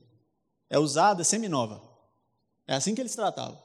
É 0.71 0.79
usada, 0.79 1.25
semi-nova. 1.25 1.83
É 2.69 2.77
assim 2.77 2.95
que 2.95 3.01
eles 3.01 3.17
tratavam. 3.17 3.61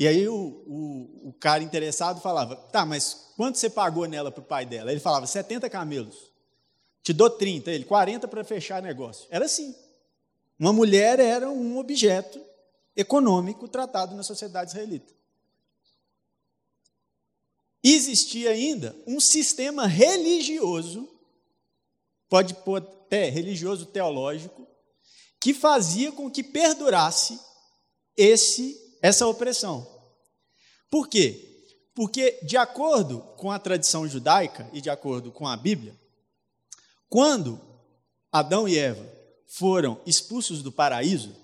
E 0.00 0.08
aí 0.08 0.26
o, 0.26 0.34
o, 0.34 1.28
o, 1.28 1.32
cara 1.34 1.62
interessado 1.62 2.22
falava: 2.22 2.56
tá, 2.56 2.86
mas 2.86 3.32
quanto 3.36 3.58
você 3.58 3.68
pagou 3.68 4.06
nela 4.06 4.32
para 4.32 4.40
o 4.40 4.46
pai 4.46 4.64
dela? 4.64 4.90
Ele 4.90 4.98
falava: 4.98 5.26
70 5.26 5.68
camelos. 5.68 6.32
Te 7.02 7.12
dou 7.12 7.28
30, 7.28 7.70
ele, 7.70 7.84
40 7.84 8.26
para 8.26 8.42
fechar 8.42 8.82
negócio. 8.82 9.26
Era 9.30 9.44
assim. 9.44 9.74
Uma 10.58 10.72
mulher 10.72 11.20
era 11.20 11.50
um 11.50 11.76
objeto 11.76 12.42
econômico 12.96 13.68
tratado 13.68 14.16
na 14.16 14.22
sociedade 14.22 14.70
israelita. 14.70 15.12
Existia 17.84 18.52
ainda 18.52 18.96
um 19.06 19.20
sistema 19.20 19.86
religioso 19.86 21.06
pode 22.26 22.54
pôr 22.54 22.78
até 22.78 23.28
religioso 23.28 23.84
teológico, 23.84 24.66
que 25.38 25.52
fazia 25.52 26.10
com 26.10 26.30
que 26.30 26.42
perdurasse 26.42 27.38
esse 28.16 28.89
essa 29.02 29.26
opressão. 29.26 29.86
Por 30.90 31.08
quê? 31.08 31.46
Porque, 31.94 32.38
de 32.42 32.56
acordo 32.56 33.20
com 33.36 33.50
a 33.50 33.58
tradição 33.58 34.08
judaica 34.08 34.68
e 34.72 34.80
de 34.80 34.90
acordo 34.90 35.30
com 35.30 35.46
a 35.46 35.56
Bíblia, 35.56 35.98
quando 37.08 37.60
Adão 38.32 38.68
e 38.68 38.78
Eva 38.78 39.04
foram 39.48 40.00
expulsos 40.06 40.62
do 40.62 40.70
paraíso, 40.70 41.34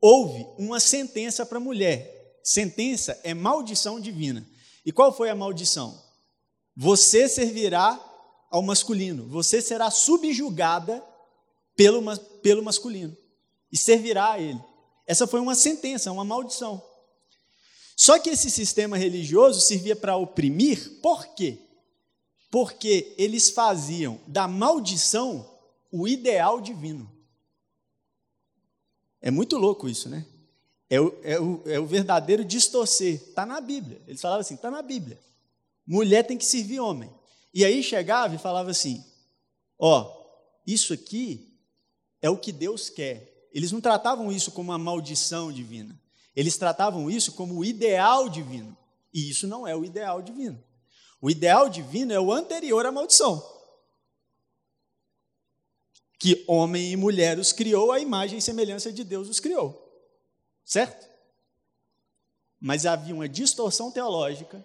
houve 0.00 0.46
uma 0.58 0.78
sentença 0.78 1.44
para 1.44 1.58
a 1.58 1.60
mulher. 1.60 2.38
Sentença 2.42 3.18
é 3.22 3.34
maldição 3.34 3.98
divina. 3.98 4.46
E 4.84 4.92
qual 4.92 5.12
foi 5.12 5.30
a 5.30 5.34
maldição? 5.34 5.98
Você 6.76 7.28
servirá 7.28 7.98
ao 8.50 8.62
masculino. 8.62 9.26
Você 9.28 9.62
será 9.62 9.90
subjugada 9.90 11.02
pelo, 11.76 12.16
pelo 12.42 12.62
masculino 12.62 13.16
e 13.72 13.76
servirá 13.78 14.32
a 14.32 14.40
ele. 14.40 14.60
Essa 15.10 15.26
foi 15.26 15.40
uma 15.40 15.56
sentença, 15.56 16.12
uma 16.12 16.24
maldição. 16.24 16.80
Só 17.96 18.16
que 18.20 18.30
esse 18.30 18.48
sistema 18.48 18.96
religioso 18.96 19.60
servia 19.60 19.96
para 19.96 20.16
oprimir, 20.16 21.00
por 21.02 21.34
quê? 21.34 21.58
Porque 22.48 23.12
eles 23.18 23.50
faziam 23.50 24.20
da 24.28 24.46
maldição 24.46 25.58
o 25.90 26.06
ideal 26.06 26.60
divino. 26.60 27.10
É 29.20 29.32
muito 29.32 29.58
louco 29.58 29.88
isso, 29.88 30.08
né? 30.08 30.24
É 30.88 31.00
o, 31.00 31.18
é 31.24 31.40
o, 31.40 31.62
é 31.66 31.80
o 31.80 31.86
verdadeiro 31.86 32.44
distorcer. 32.44 33.14
Está 33.14 33.44
na 33.44 33.60
Bíblia. 33.60 34.00
Eles 34.06 34.20
falavam 34.20 34.42
assim: 34.42 34.54
está 34.54 34.70
na 34.70 34.80
Bíblia. 34.80 35.20
Mulher 35.84 36.24
tem 36.24 36.38
que 36.38 36.44
servir 36.44 36.78
homem. 36.78 37.10
E 37.52 37.64
aí 37.64 37.82
chegava 37.82 38.36
e 38.36 38.38
falava 38.38 38.70
assim: 38.70 39.04
Ó, 39.76 40.02
oh, 40.02 40.62
isso 40.64 40.92
aqui 40.92 41.52
é 42.22 42.30
o 42.30 42.38
que 42.38 42.52
Deus 42.52 42.88
quer. 42.88 43.30
Eles 43.52 43.72
não 43.72 43.80
tratavam 43.80 44.30
isso 44.30 44.52
como 44.52 44.70
uma 44.70 44.78
maldição 44.78 45.52
divina. 45.52 45.98
Eles 46.34 46.56
tratavam 46.56 47.10
isso 47.10 47.32
como 47.32 47.56
o 47.56 47.64
ideal 47.64 48.28
divino. 48.28 48.76
E 49.12 49.28
isso 49.28 49.46
não 49.46 49.66
é 49.66 49.74
o 49.74 49.84
ideal 49.84 50.22
divino. 50.22 50.62
O 51.20 51.30
ideal 51.30 51.68
divino 51.68 52.12
é 52.12 52.20
o 52.20 52.32
anterior 52.32 52.86
à 52.86 52.92
maldição. 52.92 53.44
Que 56.18 56.44
homem 56.46 56.92
e 56.92 56.96
mulher 56.96 57.38
os 57.38 57.52
criou, 57.52 57.92
a 57.92 57.98
imagem 57.98 58.38
e 58.38 58.42
semelhança 58.42 58.92
de 58.92 59.02
Deus 59.02 59.28
os 59.28 59.40
criou. 59.40 59.86
Certo? 60.64 61.08
Mas 62.60 62.86
havia 62.86 63.14
uma 63.14 63.28
distorção 63.28 63.90
teológica 63.90 64.64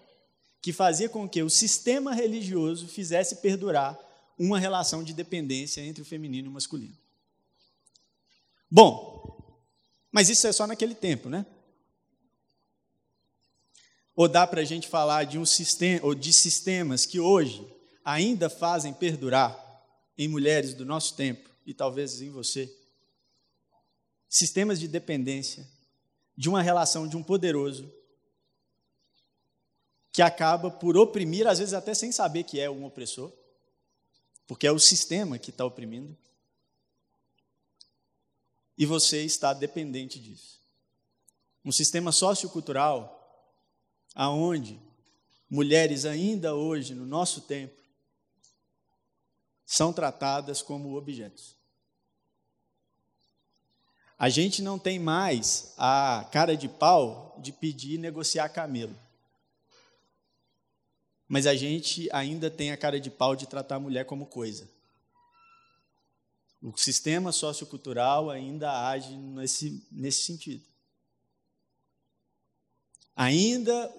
que 0.60 0.72
fazia 0.72 1.08
com 1.08 1.28
que 1.28 1.42
o 1.42 1.50
sistema 1.50 2.12
religioso 2.12 2.86
fizesse 2.86 3.36
perdurar 3.36 3.98
uma 4.38 4.58
relação 4.58 5.02
de 5.02 5.14
dependência 5.14 5.80
entre 5.80 6.02
o 6.02 6.04
feminino 6.04 6.48
e 6.48 6.50
o 6.50 6.52
masculino. 6.52 6.96
Bom, 8.70 9.60
mas 10.10 10.28
isso 10.28 10.46
é 10.46 10.52
só 10.52 10.66
naquele 10.66 10.94
tempo, 10.94 11.28
né? 11.28 11.44
Ou 14.14 14.28
dá 14.28 14.46
para 14.46 14.62
a 14.62 14.64
gente 14.64 14.88
falar 14.88 15.24
de 15.24 15.38
um 15.38 15.44
sistema 15.44 16.04
ou 16.04 16.14
de 16.14 16.32
sistemas 16.32 17.04
que 17.04 17.20
hoje 17.20 17.66
ainda 18.04 18.48
fazem 18.48 18.94
perdurar 18.94 19.62
em 20.16 20.26
mulheres 20.26 20.72
do 20.72 20.86
nosso 20.86 21.14
tempo 21.14 21.50
e 21.66 21.74
talvez 21.74 22.22
em 22.22 22.30
você 22.30 22.74
sistemas 24.28 24.80
de 24.80 24.88
dependência 24.88 25.66
de 26.36 26.48
uma 26.48 26.62
relação 26.62 27.06
de 27.06 27.16
um 27.16 27.22
poderoso 27.22 27.92
que 30.12 30.22
acaba 30.22 30.70
por 30.70 30.96
oprimir, 30.96 31.46
às 31.46 31.58
vezes 31.58 31.74
até 31.74 31.92
sem 31.92 32.10
saber 32.10 32.44
que 32.44 32.58
é 32.58 32.70
um 32.70 32.84
opressor, 32.84 33.30
porque 34.46 34.66
é 34.66 34.72
o 34.72 34.78
sistema 34.78 35.38
que 35.38 35.50
está 35.50 35.64
oprimindo. 35.64 36.16
E 38.76 38.84
você 38.84 39.22
está 39.22 39.52
dependente 39.52 40.18
disso. 40.18 40.60
Um 41.64 41.72
sistema 41.72 42.12
sociocultural 42.12 43.12
aonde 44.14 44.80
mulheres 45.48 46.04
ainda 46.04 46.54
hoje, 46.54 46.94
no 46.94 47.06
nosso 47.06 47.42
tempo, 47.42 47.80
são 49.64 49.92
tratadas 49.92 50.62
como 50.62 50.96
objetos. 50.96 51.56
A 54.18 54.28
gente 54.28 54.62
não 54.62 54.78
tem 54.78 54.98
mais 54.98 55.74
a 55.76 56.26
cara 56.32 56.56
de 56.56 56.68
pau 56.68 57.38
de 57.38 57.52
pedir 57.52 57.98
negociar 57.98 58.48
camelo. 58.48 58.96
Mas 61.28 61.46
a 61.46 61.54
gente 61.54 62.08
ainda 62.12 62.50
tem 62.50 62.70
a 62.70 62.76
cara 62.76 62.98
de 62.98 63.10
pau 63.10 63.36
de 63.36 63.46
tratar 63.46 63.76
a 63.76 63.80
mulher 63.80 64.06
como 64.06 64.26
coisa. 64.26 64.70
O 66.60 66.76
sistema 66.76 67.32
sociocultural 67.32 68.30
ainda 68.30 68.88
age 68.88 69.14
nesse, 69.16 69.86
nesse 69.90 70.22
sentido. 70.22 70.64
Ainda 73.14 73.92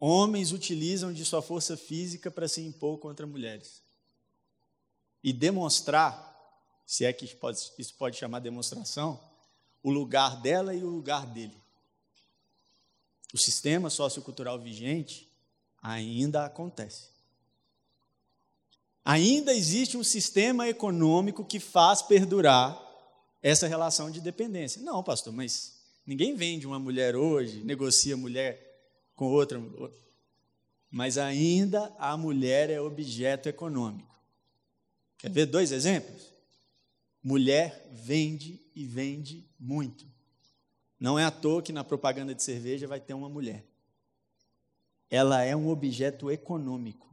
homens 0.00 0.52
utilizam 0.52 1.12
de 1.12 1.24
sua 1.24 1.42
força 1.42 1.76
física 1.76 2.30
para 2.30 2.48
se 2.48 2.60
impor 2.60 2.98
contra 2.98 3.26
mulheres. 3.26 3.82
E 5.22 5.32
demonstrar, 5.32 6.36
se 6.86 7.04
é 7.04 7.12
que 7.12 7.24
isso 7.24 7.36
pode, 7.36 7.72
isso 7.78 7.94
pode 7.94 8.16
chamar 8.16 8.40
demonstração, 8.40 9.20
o 9.82 9.90
lugar 9.90 10.40
dela 10.40 10.74
e 10.74 10.82
o 10.82 10.88
lugar 10.88 11.26
dele. 11.26 11.56
O 13.32 13.38
sistema 13.38 13.90
sociocultural 13.90 14.58
vigente 14.58 15.30
ainda 15.82 16.44
acontece. 16.44 17.17
Ainda 19.04 19.54
existe 19.54 19.96
um 19.96 20.04
sistema 20.04 20.68
econômico 20.68 21.44
que 21.44 21.58
faz 21.58 22.02
perdurar 22.02 22.78
essa 23.42 23.66
relação 23.66 24.10
de 24.10 24.20
dependência. 24.20 24.82
Não, 24.82 25.02
pastor, 25.02 25.32
mas 25.32 25.80
ninguém 26.06 26.34
vende 26.34 26.66
uma 26.66 26.78
mulher 26.78 27.16
hoje, 27.16 27.64
negocia 27.64 28.16
mulher 28.16 28.68
com 29.14 29.26
outra. 29.26 29.62
Mas 30.90 31.18
ainda 31.18 31.94
a 31.98 32.16
mulher 32.16 32.70
é 32.70 32.80
objeto 32.80 33.48
econômico. 33.48 34.16
Quer 35.18 35.30
ver 35.30 35.46
dois 35.46 35.72
exemplos? 35.72 36.32
Mulher 37.22 37.88
vende 37.92 38.60
e 38.74 38.86
vende 38.86 39.44
muito. 39.58 40.06
Não 40.98 41.18
é 41.18 41.24
à 41.24 41.30
toa 41.30 41.62
que 41.62 41.72
na 41.72 41.84
propaganda 41.84 42.34
de 42.34 42.42
cerveja 42.42 42.86
vai 42.86 43.00
ter 43.00 43.14
uma 43.14 43.28
mulher. 43.28 43.64
Ela 45.10 45.42
é 45.42 45.54
um 45.54 45.68
objeto 45.68 46.30
econômico. 46.30 47.07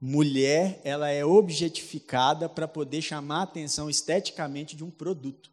Mulher, 0.00 0.80
ela 0.82 1.10
é 1.10 1.24
objetificada 1.24 2.48
para 2.48 2.66
poder 2.66 3.02
chamar 3.02 3.40
a 3.40 3.42
atenção 3.42 3.90
esteticamente 3.90 4.74
de 4.74 4.82
um 4.82 4.90
produto. 4.90 5.50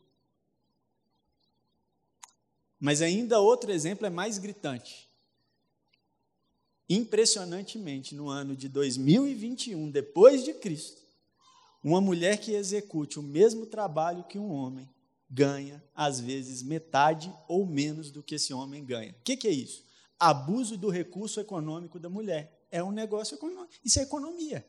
Mas 2.80 3.02
ainda 3.02 3.42
outro 3.42 3.72
exemplo 3.72 4.06
é 4.06 4.10
mais 4.10 4.38
gritante. 4.38 5.10
Impressionantemente, 6.90 8.16
no 8.16 8.30
ano 8.30 8.56
de 8.56 8.70
2021, 8.70 9.90
depois 9.92 10.46
de 10.46 10.54
Cristo, 10.54 11.02
uma 11.84 12.00
mulher 12.00 12.40
que 12.40 12.54
execute 12.54 13.20
o 13.20 13.24
mesmo 13.24 13.66
trabalho 13.66 14.24
que 14.24 14.40
um 14.40 14.52
homem 14.52 14.88
ganha, 15.30 15.84
às 15.94 16.22
vezes, 16.22 16.64
metade 16.64 17.34
ou 17.50 17.66
menos 17.66 18.10
do 18.12 18.24
que 18.24 18.36
esse 18.36 18.54
homem 18.54 18.86
ganha. 18.86 19.12
O 19.12 19.24
que, 19.24 19.36
que 19.36 19.48
é 19.48 19.52
isso? 19.52 19.84
Abuso 20.18 20.78
do 20.78 20.90
recurso 20.90 21.42
econômico 21.42 22.00
da 22.00 22.08
mulher. 22.08 22.57
É 22.70 22.84
um 22.84 22.92
negócio 22.92 23.36
econômico. 23.36 23.74
Isso 23.84 24.00
é 24.00 24.04
economia. 24.04 24.68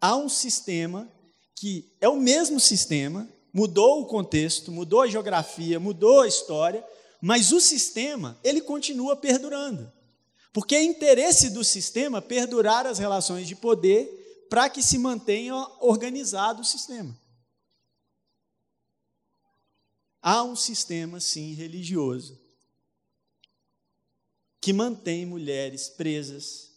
Há 0.00 0.16
um 0.16 0.28
sistema 0.28 1.10
que 1.54 1.96
é 2.00 2.08
o 2.08 2.16
mesmo 2.16 2.60
sistema, 2.60 3.28
mudou 3.52 4.02
o 4.02 4.06
contexto, 4.06 4.70
mudou 4.70 5.02
a 5.02 5.06
geografia, 5.06 5.80
mudou 5.80 6.20
a 6.20 6.28
história, 6.28 6.86
mas 7.20 7.52
o 7.52 7.60
sistema, 7.60 8.38
ele 8.44 8.60
continua 8.60 9.16
perdurando. 9.16 9.90
Porque 10.52 10.74
é 10.74 10.82
interesse 10.82 11.50
do 11.50 11.64
sistema 11.64 12.20
perdurar 12.20 12.86
as 12.86 12.98
relações 12.98 13.48
de 13.48 13.56
poder 13.56 14.46
para 14.50 14.68
que 14.68 14.82
se 14.82 14.98
mantenha 14.98 15.54
organizado 15.80 16.60
o 16.60 16.64
sistema. 16.64 17.18
Há 20.20 20.42
um 20.42 20.54
sistema, 20.54 21.18
sim, 21.18 21.54
religioso, 21.54 22.40
que 24.64 24.72
mantém 24.72 25.26
mulheres 25.26 25.90
presas 25.90 26.72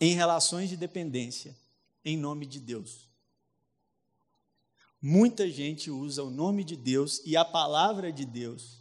em 0.00 0.14
relações 0.14 0.68
de 0.68 0.76
dependência 0.76 1.58
em 2.04 2.16
nome 2.16 2.46
de 2.46 2.60
Deus. 2.60 3.08
Muita 5.00 5.50
gente 5.50 5.90
usa 5.90 6.22
o 6.22 6.30
nome 6.30 6.62
de 6.62 6.76
Deus 6.76 7.20
e 7.26 7.36
a 7.36 7.44
palavra 7.44 8.12
de 8.12 8.24
Deus 8.24 8.80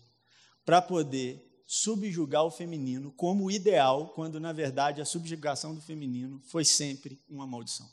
para 0.64 0.80
poder 0.80 1.64
subjugar 1.66 2.44
o 2.44 2.52
feminino 2.52 3.12
como 3.14 3.50
ideal, 3.50 4.10
quando 4.10 4.40
na 4.40 4.54
verdade 4.54 5.02
a 5.02 5.06
subjugação 5.06 5.74
do 5.74 5.82
feminino 5.82 6.40
foi 6.50 6.64
sempre 6.64 7.20
uma 7.28 7.48
maldição. 7.48 7.90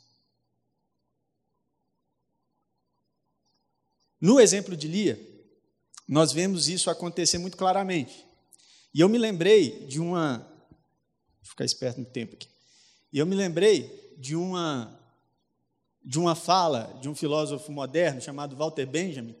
No 4.21 4.39
exemplo 4.39 4.77
de 4.77 4.87
Lia, 4.87 5.19
nós 6.07 6.31
vemos 6.31 6.67
isso 6.67 6.91
acontecer 6.91 7.39
muito 7.39 7.57
claramente. 7.57 8.28
E 8.93 9.01
eu 9.01 9.09
me 9.09 9.17
lembrei 9.17 9.85
de 9.85 9.99
uma. 9.99 10.37
Vou 11.41 11.49
ficar 11.49 11.65
esperto 11.65 11.99
no 11.99 12.05
tempo 12.05 12.35
aqui. 12.35 12.47
E 13.11 13.19
eu 13.19 13.25
me 13.25 13.35
lembrei 13.35 14.15
de 14.17 14.35
uma 14.35 14.95
de 16.03 16.17
uma 16.17 16.33
fala 16.33 16.97
de 17.01 17.09
um 17.09 17.13
filósofo 17.13 17.71
moderno 17.71 18.21
chamado 18.21 18.55
Walter 18.55 18.85
Benjamin, 18.85 19.35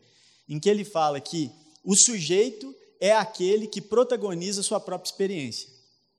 em 0.47 0.59
que 0.59 0.69
ele 0.69 0.83
fala 0.83 1.19
que 1.19 1.51
o 1.83 1.95
sujeito 1.95 2.75
é 2.99 3.11
aquele 3.13 3.65
que 3.65 3.81
protagoniza 3.81 4.61
sua 4.61 4.79
própria 4.79 5.09
experiência. 5.09 5.69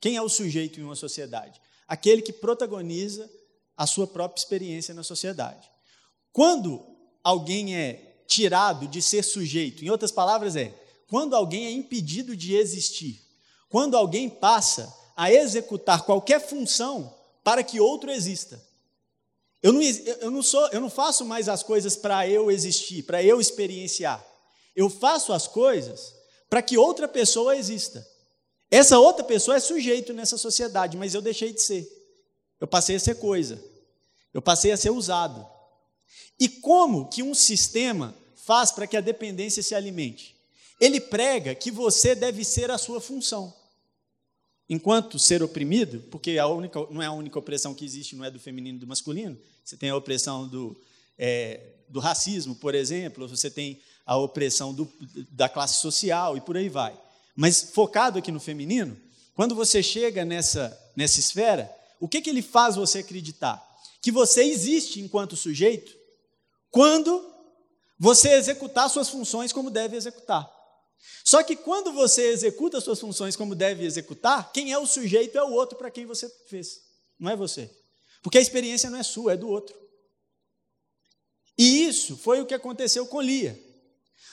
Quem 0.00 0.16
é 0.16 0.22
o 0.22 0.28
sujeito 0.28 0.80
em 0.80 0.82
uma 0.82 0.96
sociedade? 0.96 1.60
Aquele 1.86 2.22
que 2.22 2.32
protagoniza 2.32 3.30
a 3.76 3.86
sua 3.86 4.06
própria 4.06 4.40
experiência 4.40 4.94
na 4.94 5.02
sociedade. 5.02 5.70
Quando 6.32 6.84
alguém 7.22 7.76
é 7.76 8.22
tirado 8.26 8.88
de 8.88 9.02
ser 9.02 9.22
sujeito, 9.22 9.84
em 9.84 9.90
outras 9.90 10.10
palavras, 10.10 10.56
é 10.56 10.72
quando 11.10 11.34
alguém 11.34 11.66
é 11.66 11.70
impedido 11.72 12.36
de 12.36 12.54
existir, 12.54 13.20
quando 13.68 13.96
alguém 13.96 14.30
passa 14.30 14.96
a 15.16 15.30
executar 15.30 16.04
qualquer 16.04 16.40
função 16.40 17.12
para 17.42 17.64
que 17.64 17.80
outro 17.80 18.12
exista. 18.12 18.62
Eu 19.60 19.72
não, 19.72 19.82
eu 19.82 20.30
não, 20.30 20.42
sou, 20.42 20.66
eu 20.68 20.80
não 20.80 20.88
faço 20.88 21.24
mais 21.24 21.48
as 21.48 21.64
coisas 21.64 21.96
para 21.96 22.26
eu 22.28 22.48
existir, 22.48 23.02
para 23.02 23.22
eu 23.22 23.40
experienciar. 23.40 24.24
Eu 24.74 24.88
faço 24.88 25.32
as 25.32 25.48
coisas 25.48 26.14
para 26.48 26.62
que 26.62 26.78
outra 26.78 27.08
pessoa 27.08 27.56
exista. 27.56 28.06
Essa 28.70 28.98
outra 28.98 29.24
pessoa 29.24 29.56
é 29.56 29.60
sujeito 29.60 30.12
nessa 30.12 30.38
sociedade, 30.38 30.96
mas 30.96 31.12
eu 31.12 31.20
deixei 31.20 31.52
de 31.52 31.60
ser. 31.60 31.86
Eu 32.60 32.68
passei 32.68 32.94
a 32.94 33.00
ser 33.00 33.16
coisa. 33.16 33.62
Eu 34.32 34.40
passei 34.40 34.70
a 34.70 34.76
ser 34.76 34.90
usado. 34.90 35.44
E 36.38 36.48
como 36.48 37.08
que 37.08 37.20
um 37.22 37.34
sistema 37.34 38.14
faz 38.36 38.70
para 38.70 38.86
que 38.86 38.96
a 38.96 39.00
dependência 39.00 39.60
se 39.62 39.74
alimente? 39.74 40.39
Ele 40.80 41.00
prega 41.00 41.54
que 41.54 41.70
você 41.70 42.14
deve 42.14 42.42
ser 42.42 42.70
a 42.70 42.78
sua 42.78 43.00
função 43.00 43.54
enquanto 44.68 45.18
ser 45.18 45.42
oprimido, 45.42 46.00
porque 46.12 46.38
a 46.38 46.46
única, 46.46 46.86
não 46.90 47.02
é 47.02 47.06
a 47.06 47.12
única 47.12 47.38
opressão 47.38 47.74
que 47.74 47.84
existe, 47.84 48.14
não 48.14 48.24
é 48.24 48.30
do 48.30 48.38
feminino 48.38 48.78
e 48.78 48.80
do 48.80 48.86
masculino, 48.86 49.36
você 49.64 49.76
tem 49.76 49.90
a 49.90 49.96
opressão 49.96 50.46
do, 50.46 50.80
é, 51.18 51.60
do 51.88 51.98
racismo, 51.98 52.54
por 52.54 52.74
exemplo, 52.74 53.28
você 53.28 53.50
tem 53.50 53.80
a 54.06 54.16
opressão 54.16 54.72
do, 54.72 54.90
da 55.32 55.48
classe 55.48 55.80
social 55.80 56.36
e 56.36 56.40
por 56.40 56.56
aí 56.56 56.68
vai. 56.68 56.96
Mas 57.34 57.70
focado 57.74 58.18
aqui 58.18 58.30
no 58.30 58.38
feminino, 58.38 58.96
quando 59.34 59.56
você 59.56 59.82
chega 59.82 60.24
nessa, 60.24 60.78
nessa 60.94 61.18
esfera, 61.18 61.70
o 61.98 62.08
que, 62.08 62.20
que 62.20 62.30
ele 62.30 62.42
faz 62.42 62.76
você 62.76 62.98
acreditar? 62.98 63.60
Que 64.00 64.12
você 64.12 64.44
existe 64.44 65.00
enquanto 65.00 65.36
sujeito 65.36 65.98
quando 66.70 67.28
você 67.98 68.30
executar 68.34 68.88
suas 68.88 69.08
funções 69.08 69.52
como 69.52 69.70
deve 69.70 69.96
executar. 69.96 70.48
Só 71.24 71.42
que 71.42 71.56
quando 71.56 71.92
você 71.92 72.28
executa 72.28 72.80
suas 72.80 73.00
funções 73.00 73.36
como 73.36 73.54
deve 73.54 73.84
executar, 73.84 74.52
quem 74.52 74.72
é 74.72 74.78
o 74.78 74.86
sujeito 74.86 75.38
é 75.38 75.42
o 75.42 75.52
outro 75.52 75.76
para 75.76 75.90
quem 75.90 76.06
você 76.06 76.28
fez, 76.48 76.80
não 77.18 77.30
é 77.30 77.36
você. 77.36 77.70
Porque 78.22 78.38
a 78.38 78.40
experiência 78.40 78.90
não 78.90 78.98
é 78.98 79.02
sua, 79.02 79.34
é 79.34 79.36
do 79.36 79.48
outro. 79.48 79.78
E 81.56 81.84
isso 81.84 82.16
foi 82.16 82.40
o 82.40 82.46
que 82.46 82.54
aconteceu 82.54 83.06
com 83.06 83.20
Lia. 83.20 83.58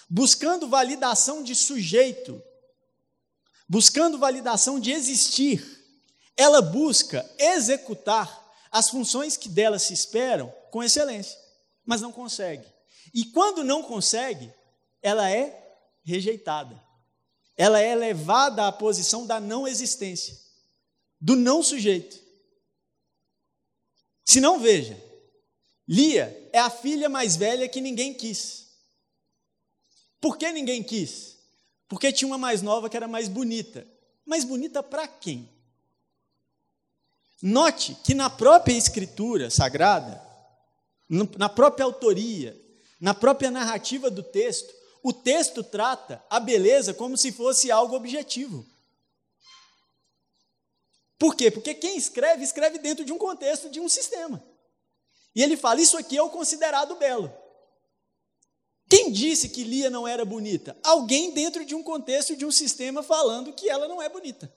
Buscando 0.10 0.68
validação 0.68 1.44
de 1.44 1.54
sujeito, 1.54 2.42
buscando 3.68 4.18
validação 4.18 4.80
de 4.80 4.92
existir, 4.92 5.62
ela 6.38 6.62
busca 6.62 7.30
executar 7.38 8.46
as 8.72 8.90
funções 8.90 9.36
que 9.36 9.50
dela 9.50 9.80
se 9.80 9.94
esperam 9.94 10.54
com 10.72 10.84
excelência, 10.84 11.38
mas 11.86 12.02
não 12.02 12.12
consegue. 12.12 12.66
E 13.14 13.26
quando 13.26 13.64
não 13.64 13.82
consegue, 13.84 14.54
ela 15.02 15.30
é 15.30 15.67
rejeitada. 16.08 16.82
Ela 17.58 17.82
é 17.82 17.94
levada 17.94 18.66
à 18.66 18.72
posição 18.72 19.28
da 19.28 19.42
não 19.42 19.68
existência, 19.68 20.40
do 21.20 21.36
não 21.36 21.62
sujeito. 21.62 22.18
Se 24.24 24.40
não, 24.40 24.58
veja, 24.58 24.98
Lia 25.88 26.50
é 26.54 26.60
a 26.60 26.70
filha 26.70 27.10
mais 27.10 27.36
velha 27.36 27.68
que 27.68 27.82
ninguém 27.82 28.14
quis. 28.14 28.68
Por 30.22 30.38
que 30.38 30.50
ninguém 30.52 30.82
quis? 30.82 31.38
Porque 31.90 32.12
tinha 32.12 32.28
uma 32.28 32.38
mais 32.38 32.62
nova 32.62 32.90
que 32.90 32.96
era 32.96 33.08
mais 33.08 33.28
bonita. 33.28 33.86
Mais 34.26 34.44
bonita 34.44 34.82
para 34.82 35.08
quem? 35.08 35.50
Note 37.42 37.96
que 38.04 38.14
na 38.14 38.30
própria 38.30 38.74
escritura 38.74 39.50
sagrada, 39.50 40.22
na 41.38 41.48
própria 41.50 41.86
autoria, 41.86 42.60
na 43.00 43.14
própria 43.14 43.52
narrativa 43.52 44.10
do 44.10 44.24
texto, 44.24 44.74
o 45.04 45.14
texto 45.14 45.64
trata 45.64 46.24
a 46.30 46.40
beleza 46.40 46.94
como 46.94 47.18
se 47.18 47.32
fosse 47.32 47.72
algo 47.72 47.96
objetivo. 47.96 48.66
Por 51.18 51.36
quê? 51.36 51.50
Porque 51.50 51.74
quem 51.74 51.98
escreve, 51.98 52.44
escreve 52.44 52.78
dentro 52.78 53.04
de 53.04 53.12
um 53.12 53.18
contexto, 53.18 53.70
de 53.70 53.80
um 53.80 53.90
sistema. 53.90 54.44
E 55.36 55.42
ele 55.42 55.58
fala: 55.58 55.82
Isso 55.82 55.98
aqui 55.98 56.18
é 56.18 56.22
o 56.22 56.30
considerado 56.30 56.96
belo. 56.96 57.34
Quem 58.90 59.12
disse 59.12 59.50
que 59.50 59.64
Lia 59.64 59.90
não 59.90 60.08
era 60.08 60.24
bonita? 60.24 60.78
Alguém 60.82 61.32
dentro 61.32 61.66
de 61.66 61.76
um 61.76 61.84
contexto, 61.84 62.36
de 62.36 62.46
um 62.46 62.52
sistema, 62.52 63.04
falando 63.04 63.52
que 63.52 63.70
ela 63.70 63.88
não 63.88 64.02
é 64.02 64.08
bonita. 64.08 64.52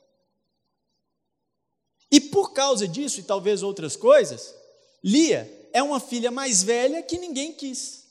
E 2.11 2.21
por 2.21 2.53
causa 2.53 2.87
disso, 2.87 3.21
e 3.21 3.25
talvez 3.25 3.63
outras 3.63 3.97
coisas, 3.97 4.55
Lia 5.03 5.69
é 5.73 5.83
uma 5.83 6.01
filha 6.01 6.31
mais 6.31 6.63
velha 6.63 7.03
que 7.03 7.19
ninguém 7.19 7.53
quis. 7.53 8.05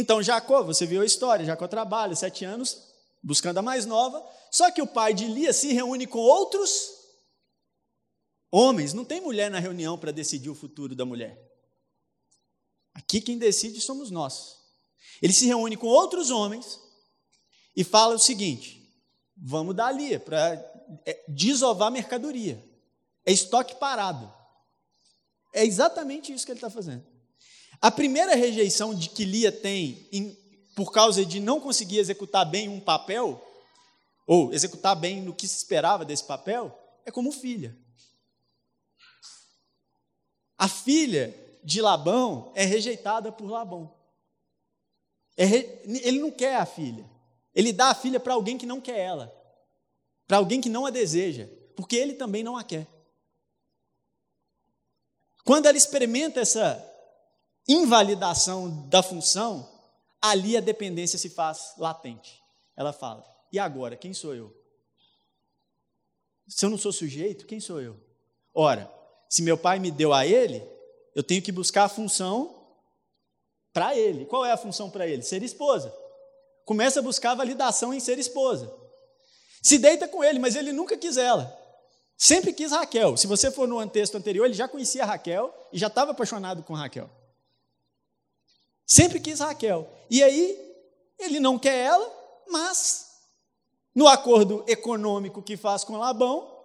Então, 0.00 0.22
Jacó, 0.22 0.62
você 0.62 0.86
viu 0.86 1.02
a 1.02 1.04
história, 1.04 1.44
Jacó 1.44 1.66
trabalha 1.66 2.14
sete 2.14 2.44
anos 2.44 2.84
buscando 3.20 3.58
a 3.58 3.62
mais 3.62 3.84
nova. 3.84 4.24
Só 4.48 4.70
que 4.70 4.80
o 4.80 4.86
pai 4.86 5.12
de 5.12 5.26
Lia 5.26 5.52
se 5.52 5.72
reúne 5.72 6.06
com 6.06 6.20
outros 6.20 6.88
homens. 8.48 8.94
Não 8.94 9.04
tem 9.04 9.20
mulher 9.20 9.50
na 9.50 9.58
reunião 9.58 9.98
para 9.98 10.12
decidir 10.12 10.50
o 10.50 10.54
futuro 10.54 10.94
da 10.94 11.04
mulher. 11.04 11.36
Aqui 12.94 13.20
quem 13.20 13.38
decide 13.38 13.80
somos 13.80 14.08
nós. 14.08 14.58
Ele 15.20 15.32
se 15.32 15.46
reúne 15.46 15.76
com 15.76 15.88
outros 15.88 16.30
homens 16.30 16.78
e 17.74 17.82
fala 17.82 18.14
o 18.14 18.20
seguinte: 18.20 18.88
vamos 19.36 19.74
dar 19.74 19.90
Lia 19.90 20.20
para 20.20 20.54
é, 21.04 21.24
desovar 21.26 21.90
mercadoria. 21.90 22.64
É 23.26 23.32
estoque 23.32 23.74
parado. 23.74 24.32
É 25.52 25.64
exatamente 25.64 26.32
isso 26.32 26.46
que 26.46 26.52
ele 26.52 26.58
está 26.58 26.70
fazendo. 26.70 27.17
A 27.80 27.90
primeira 27.90 28.34
rejeição 28.34 28.94
de 28.94 29.08
que 29.08 29.24
Lia 29.24 29.52
tem 29.52 30.08
em, 30.10 30.36
por 30.74 30.92
causa 30.92 31.24
de 31.24 31.38
não 31.38 31.60
conseguir 31.60 31.98
executar 31.98 32.44
bem 32.44 32.68
um 32.68 32.80
papel, 32.80 33.44
ou 34.26 34.52
executar 34.52 34.96
bem 34.96 35.22
no 35.22 35.34
que 35.34 35.46
se 35.46 35.56
esperava 35.56 36.04
desse 36.04 36.24
papel, 36.24 36.76
é 37.06 37.10
como 37.10 37.32
filha. 37.32 37.76
A 40.56 40.68
filha 40.68 41.34
de 41.62 41.80
Labão 41.80 42.52
é 42.54 42.64
rejeitada 42.64 43.30
por 43.30 43.48
Labão. 43.48 43.94
É 45.36 45.44
re... 45.44 45.80
Ele 45.84 46.18
não 46.18 46.32
quer 46.32 46.56
a 46.56 46.66
filha. 46.66 47.08
Ele 47.54 47.72
dá 47.72 47.90
a 47.90 47.94
filha 47.94 48.18
para 48.18 48.34
alguém 48.34 48.58
que 48.58 48.66
não 48.66 48.80
quer 48.80 48.98
ela, 48.98 49.34
para 50.26 50.36
alguém 50.36 50.60
que 50.60 50.68
não 50.68 50.84
a 50.84 50.90
deseja, 50.90 51.48
porque 51.76 51.96
ele 51.96 52.14
também 52.14 52.42
não 52.42 52.56
a 52.56 52.64
quer. 52.64 52.86
Quando 55.44 55.66
ela 55.66 55.78
experimenta 55.78 56.40
essa 56.40 56.87
invalidação 57.68 58.88
da 58.88 59.02
função, 59.02 59.68
ali 60.20 60.56
a 60.56 60.60
dependência 60.60 61.18
se 61.18 61.28
faz 61.28 61.74
latente. 61.76 62.42
Ela 62.76 62.92
fala: 62.92 63.24
e 63.52 63.58
agora, 63.58 63.96
quem 63.96 64.14
sou 64.14 64.34
eu? 64.34 64.54
Se 66.48 66.64
eu 66.64 66.70
não 66.70 66.78
sou 66.78 66.92
sujeito, 66.92 67.46
quem 67.46 67.60
sou 67.60 67.80
eu? 67.80 67.96
Ora, 68.54 68.90
se 69.28 69.42
meu 69.42 69.58
pai 69.58 69.78
me 69.78 69.90
deu 69.90 70.12
a 70.12 70.26
ele, 70.26 70.66
eu 71.14 71.22
tenho 71.22 71.42
que 71.42 71.52
buscar 71.52 71.84
a 71.84 71.88
função 71.88 72.66
para 73.72 73.96
ele. 73.96 74.24
Qual 74.24 74.44
é 74.44 74.52
a 74.52 74.56
função 74.56 74.90
para 74.90 75.06
ele? 75.06 75.22
Ser 75.22 75.42
esposa. 75.42 75.94
Começa 76.64 77.00
a 77.00 77.02
buscar 77.02 77.34
validação 77.34 77.92
em 77.92 78.00
ser 78.00 78.18
esposa. 78.18 78.74
Se 79.62 79.78
deita 79.78 80.08
com 80.08 80.24
ele, 80.24 80.38
mas 80.38 80.56
ele 80.56 80.72
nunca 80.72 80.96
quis 80.96 81.16
ela. 81.16 81.54
Sempre 82.16 82.52
quis 82.52 82.72
Raquel. 82.72 83.16
Se 83.16 83.26
você 83.26 83.50
for 83.50 83.68
no 83.68 83.86
texto 83.88 84.16
anterior, 84.16 84.44
ele 84.44 84.54
já 84.54 84.66
conhecia 84.66 85.04
Raquel 85.04 85.54
e 85.72 85.78
já 85.78 85.86
estava 85.86 86.12
apaixonado 86.12 86.62
com 86.62 86.74
Raquel. 86.74 87.10
Sempre 88.88 89.20
quis 89.20 89.40
Raquel. 89.40 89.86
E 90.08 90.22
aí, 90.22 90.58
ele 91.18 91.38
não 91.38 91.58
quer 91.58 91.84
ela, 91.84 92.10
mas 92.48 93.06
no 93.94 94.08
acordo 94.08 94.64
econômico 94.66 95.42
que 95.42 95.56
faz 95.56 95.84
com 95.84 95.98
Labão, 95.98 96.56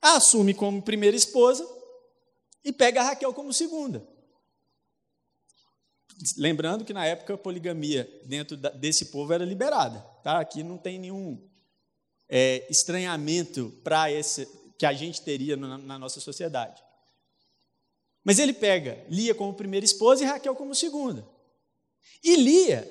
a 0.00 0.16
assume 0.16 0.54
como 0.54 0.80
primeira 0.80 1.16
esposa 1.16 1.68
e 2.64 2.72
pega 2.72 3.02
Raquel 3.02 3.34
como 3.34 3.52
segunda. 3.52 4.06
Lembrando 6.36 6.84
que 6.84 6.92
na 6.92 7.04
época 7.04 7.34
a 7.34 7.38
poligamia 7.38 8.08
dentro 8.24 8.56
desse 8.56 9.06
povo 9.06 9.32
era 9.32 9.44
liberada. 9.44 9.98
Tá? 10.22 10.38
Aqui 10.38 10.62
não 10.62 10.78
tem 10.78 10.98
nenhum 10.98 11.50
é, 12.28 12.64
estranhamento 12.70 13.70
para 13.82 14.12
esse 14.12 14.46
que 14.78 14.86
a 14.86 14.92
gente 14.92 15.22
teria 15.22 15.56
na, 15.56 15.78
na 15.78 15.98
nossa 15.98 16.20
sociedade. 16.20 16.82
Mas 18.24 18.38
ele 18.38 18.52
pega 18.52 19.04
Lia 19.08 19.34
como 19.34 19.54
primeira 19.54 19.84
esposa 19.84 20.22
e 20.22 20.26
Raquel 20.26 20.54
como 20.54 20.74
segunda. 20.74 21.26
E 22.22 22.36
Lia 22.36 22.90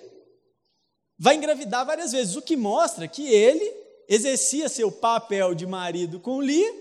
vai 1.18 1.36
engravidar 1.36 1.86
várias 1.86 2.12
vezes, 2.12 2.36
o 2.36 2.42
que 2.42 2.58
mostra 2.58 3.08
que 3.08 3.28
ele 3.32 3.72
exercia 4.08 4.68
seu 4.68 4.92
papel 4.92 5.54
de 5.54 5.66
marido 5.66 6.20
com 6.20 6.42
Lia, 6.42 6.74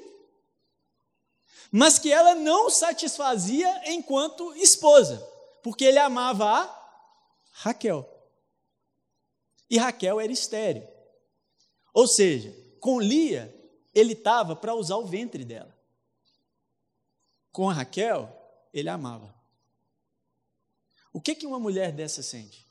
mas 1.70 1.98
que 1.98 2.10
ela 2.10 2.34
não 2.34 2.68
satisfazia 2.68 3.92
enquanto 3.92 4.56
esposa, 4.56 5.18
porque 5.62 5.84
ele 5.84 5.98
amava 5.98 6.46
a 6.46 6.80
Raquel. 7.52 8.08
E 9.68 9.78
Raquel 9.78 10.18
era 10.18 10.32
estéreo. 10.32 10.88
Ou 11.94 12.08
seja, 12.08 12.52
com 12.80 12.98
Lia, 12.98 13.54
ele 13.94 14.14
estava 14.14 14.56
para 14.56 14.74
usar 14.74 14.96
o 14.96 15.06
ventre 15.06 15.44
dela. 15.44 15.76
Com 17.52 17.66
Raquel, 17.66 18.39
ele 18.72 18.88
amava. 18.88 19.34
O 21.12 21.20
que, 21.20 21.34
que 21.34 21.46
uma 21.46 21.58
mulher 21.58 21.92
dessa 21.92 22.22
sente? 22.22 22.66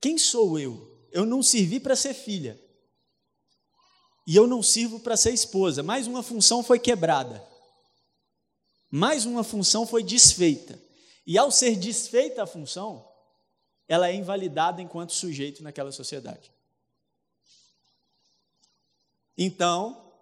Quem 0.00 0.18
sou 0.18 0.58
eu? 0.58 1.06
Eu 1.12 1.26
não 1.26 1.42
servi 1.42 1.78
para 1.78 1.94
ser 1.94 2.14
filha. 2.14 2.60
E 4.26 4.36
eu 4.36 4.46
não 4.46 4.62
sirvo 4.62 5.00
para 5.00 5.16
ser 5.16 5.32
esposa. 5.32 5.82
Mais 5.82 6.06
uma 6.06 6.22
função 6.22 6.62
foi 6.62 6.78
quebrada. 6.78 7.46
Mais 8.90 9.26
uma 9.26 9.44
função 9.44 9.86
foi 9.86 10.02
desfeita. 10.02 10.80
E 11.26 11.38
ao 11.38 11.50
ser 11.50 11.76
desfeita 11.76 12.42
a 12.42 12.46
função, 12.46 13.08
ela 13.86 14.08
é 14.08 14.14
invalidada 14.14 14.80
enquanto 14.80 15.12
sujeito 15.12 15.62
naquela 15.62 15.92
sociedade. 15.92 16.50
Então, 19.36 20.12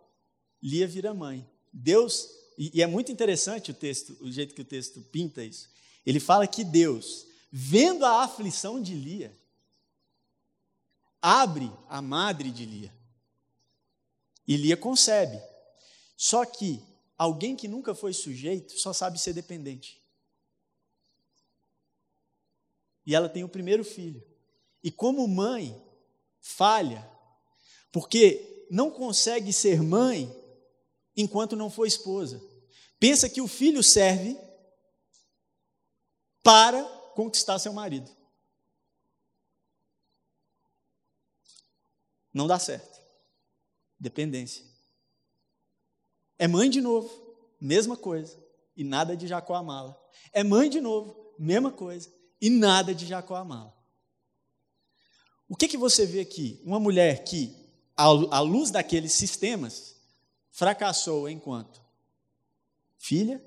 Lia 0.62 0.86
vira 0.86 1.14
mãe. 1.14 1.48
Deus, 1.72 2.28
e 2.58 2.82
é 2.82 2.86
muito 2.88 3.12
interessante 3.12 3.70
o 3.70 3.74
texto, 3.74 4.16
o 4.20 4.30
jeito 4.32 4.52
que 4.52 4.62
o 4.62 4.64
texto 4.64 5.00
pinta 5.00 5.44
isso. 5.44 5.70
Ele 6.04 6.18
fala 6.18 6.44
que 6.44 6.64
Deus, 6.64 7.24
vendo 7.52 8.04
a 8.04 8.24
aflição 8.24 8.82
de 8.82 8.94
Lia, 8.94 9.32
abre 11.22 11.70
a 11.88 12.02
madre 12.02 12.50
de 12.50 12.64
Lia. 12.66 12.92
E 14.46 14.56
Lia 14.56 14.76
concebe. 14.76 15.40
Só 16.16 16.44
que 16.44 16.82
alguém 17.16 17.54
que 17.54 17.68
nunca 17.68 17.94
foi 17.94 18.12
sujeito 18.12 18.72
só 18.78 18.92
sabe 18.92 19.20
ser 19.20 19.34
dependente. 19.34 20.02
E 23.06 23.14
ela 23.14 23.28
tem 23.28 23.44
o 23.44 23.48
primeiro 23.48 23.84
filho. 23.84 24.22
E 24.82 24.90
como 24.90 25.28
mãe, 25.28 25.80
falha, 26.40 27.08
porque 27.92 28.66
não 28.70 28.90
consegue 28.90 29.52
ser 29.52 29.80
mãe 29.80 30.34
enquanto 31.16 31.56
não 31.56 31.70
for 31.70 31.86
esposa. 31.86 32.47
Pensa 32.98 33.28
que 33.28 33.40
o 33.40 33.46
filho 33.46 33.82
serve 33.82 34.36
para 36.42 36.82
conquistar 37.14 37.58
seu 37.58 37.72
marido. 37.72 38.10
Não 42.32 42.46
dá 42.46 42.58
certo. 42.58 42.98
Dependência. 43.98 44.64
É 46.38 46.46
mãe 46.46 46.70
de 46.70 46.80
novo, 46.80 47.10
mesma 47.60 47.96
coisa, 47.96 48.38
e 48.76 48.84
nada 48.84 49.16
de 49.16 49.26
Jacó 49.26 49.54
amá-la. 49.54 49.98
É 50.32 50.44
mãe 50.44 50.70
de 50.70 50.80
novo, 50.80 51.34
mesma 51.38 51.72
coisa, 51.72 52.12
e 52.40 52.48
nada 52.48 52.94
de 52.94 53.06
Jacó 53.06 53.34
amá-la. 53.34 53.76
O 55.48 55.56
que, 55.56 55.66
que 55.66 55.76
você 55.76 56.06
vê 56.06 56.20
aqui? 56.20 56.60
Uma 56.64 56.78
mulher 56.78 57.24
que 57.24 57.56
à 57.96 58.38
luz 58.38 58.70
daqueles 58.70 59.12
sistemas, 59.12 59.96
fracassou 60.50 61.28
enquanto 61.28 61.87
filha, 62.98 63.42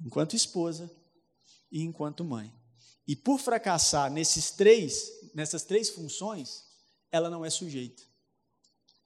enquanto 0.00 0.36
esposa 0.36 0.90
e 1.70 1.82
enquanto 1.82 2.24
mãe. 2.24 2.54
E 3.06 3.16
por 3.16 3.38
fracassar 3.40 4.10
nesses 4.10 4.50
três, 4.52 5.10
nessas 5.34 5.64
três 5.64 5.90
funções, 5.90 6.64
ela 7.10 7.28
não 7.28 7.44
é 7.44 7.50
sujeita. 7.50 8.02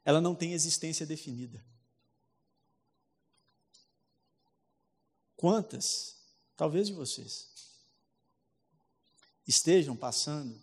Ela 0.04 0.20
não 0.20 0.34
tem 0.34 0.52
existência 0.52 1.06
definida. 1.06 1.64
Quantas, 5.36 6.16
talvez 6.56 6.88
de 6.88 6.92
vocês, 6.92 7.48
estejam 9.46 9.96
passando 9.96 10.60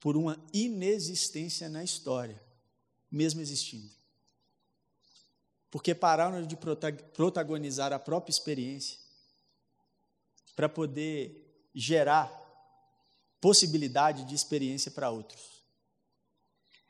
por 0.00 0.16
uma 0.16 0.42
inexistência 0.52 1.68
na 1.68 1.84
história 1.84 2.42
mesmo 3.12 3.42
existindo. 3.42 3.92
Porque 5.72 5.94
pararam 5.94 6.46
de 6.46 6.54
protagonizar 6.54 7.94
a 7.94 7.98
própria 7.98 8.30
experiência 8.30 8.98
para 10.54 10.68
poder 10.68 11.70
gerar 11.74 12.30
possibilidade 13.40 14.24
de 14.24 14.34
experiência 14.34 14.90
para 14.90 15.08
outros. 15.08 15.64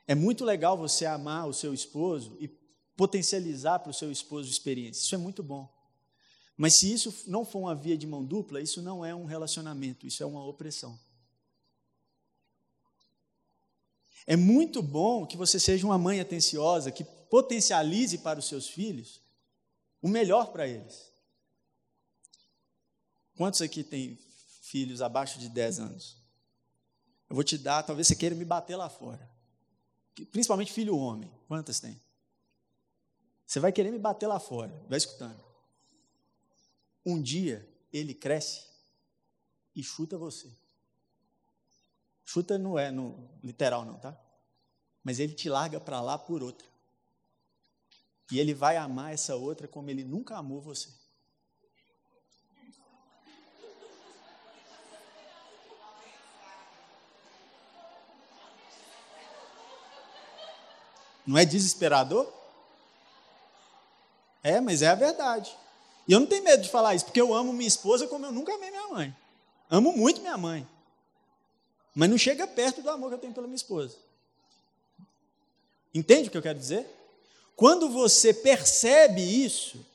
É 0.05 0.13
muito 0.13 0.43
legal 0.43 0.77
você 0.77 1.05
amar 1.05 1.47
o 1.47 1.53
seu 1.53 1.73
esposo 1.73 2.35
e 2.41 2.49
potencializar 2.97 3.79
para 3.79 3.91
o 3.91 3.93
seu 3.93 4.11
esposo 4.11 4.51
experiência. 4.51 5.01
Isso 5.01 5.15
é 5.15 5.17
muito 5.17 5.41
bom. 5.41 5.73
Mas 6.57 6.77
se 6.77 6.91
isso 6.91 7.23
não 7.25 7.45
for 7.45 7.59
uma 7.59 7.73
via 7.73 7.97
de 7.97 8.05
mão 8.05 8.23
dupla, 8.23 8.59
isso 8.59 8.81
não 8.81 9.03
é 9.05 9.15
um 9.15 9.23
relacionamento, 9.23 10.05
isso 10.05 10.21
é 10.21 10.25
uma 10.25 10.45
opressão. 10.45 10.99
É 14.27 14.35
muito 14.35 14.81
bom 14.81 15.25
que 15.25 15.37
você 15.37 15.57
seja 15.57 15.85
uma 15.85 15.97
mãe 15.97 16.19
atenciosa, 16.19 16.91
que 16.91 17.05
potencialize 17.33 18.19
para 18.19 18.37
os 18.37 18.45
seus 18.45 18.69
filhos 18.69 19.19
o 19.99 20.07
melhor 20.07 20.51
para 20.51 20.67
eles. 20.67 21.11
Quantos 23.35 23.59
aqui 23.59 23.83
têm 23.83 24.19
filhos 24.61 25.01
abaixo 25.01 25.39
de 25.39 25.49
10 25.49 25.79
anos? 25.79 26.23
eu 27.27 27.33
vou 27.33 27.43
te 27.43 27.57
dar, 27.57 27.81
talvez 27.81 28.07
você 28.07 28.15
queira 28.15 28.35
me 28.35 28.45
bater 28.45 28.75
lá 28.75 28.87
fora. 28.87 29.27
Principalmente 30.31 30.71
filho 30.71 30.95
homem. 30.95 31.31
Quantas 31.47 31.79
tem? 31.79 31.99
Você 33.47 33.59
vai 33.59 33.71
querer 33.71 33.89
me 33.89 33.97
bater 33.97 34.27
lá 34.27 34.39
fora, 34.39 34.71
vai 34.87 34.99
escutando. 34.99 35.43
Um 37.03 37.19
dia 37.19 37.67
ele 37.91 38.13
cresce 38.13 38.67
e 39.75 39.81
chuta 39.81 40.19
você. 40.19 40.55
Chuta 42.23 42.59
não 42.59 42.77
é 42.77 42.91
no 42.91 43.27
literal 43.41 43.83
não, 43.83 43.97
tá? 43.97 44.15
Mas 45.03 45.19
ele 45.19 45.33
te 45.33 45.49
larga 45.49 45.79
para 45.79 45.99
lá 45.99 46.15
por 46.15 46.43
outra. 46.43 46.72
E 48.31 48.39
ele 48.39 48.53
vai 48.53 48.77
amar 48.77 49.13
essa 49.13 49.35
outra 49.35 49.67
como 49.67 49.89
ele 49.89 50.03
nunca 50.03 50.37
amou 50.37 50.61
você. 50.61 50.89
Não 61.25 61.37
é 61.37 61.45
desesperador? 61.45 62.31
É, 64.43 64.59
mas 64.59 64.81
é 64.81 64.87
a 64.87 64.95
verdade. 64.95 65.55
E 66.07 66.11
eu 66.11 66.19
não 66.19 66.27
tenho 66.27 66.43
medo 66.43 66.63
de 66.63 66.69
falar 66.69 66.95
isso, 66.95 67.05
porque 67.05 67.21
eu 67.21 67.33
amo 67.33 67.53
minha 67.53 67.67
esposa 67.67 68.07
como 68.07 68.25
eu 68.25 68.31
nunca 68.31 68.53
amei 68.53 68.69
minha 68.69 68.87
mãe. 68.89 69.15
Amo 69.69 69.93
muito 69.93 70.19
minha 70.19 70.37
mãe. 70.37 70.67
Mas 71.95 72.09
não 72.09 72.17
chega 72.17 72.45
perto 72.45 72.81
do 72.81 72.89
amor 72.89 73.09
que 73.09 73.15
eu 73.15 73.19
tenho 73.19 73.33
pela 73.33 73.47
minha 73.47 73.55
esposa. 73.55 73.97
Entende 75.93 76.27
o 76.27 76.31
que 76.31 76.37
eu 76.37 76.41
quero 76.41 76.59
dizer? 76.59 76.85
Quando 77.55 77.89
você 77.89 78.33
percebe 78.33 79.21
isso, 79.21 79.85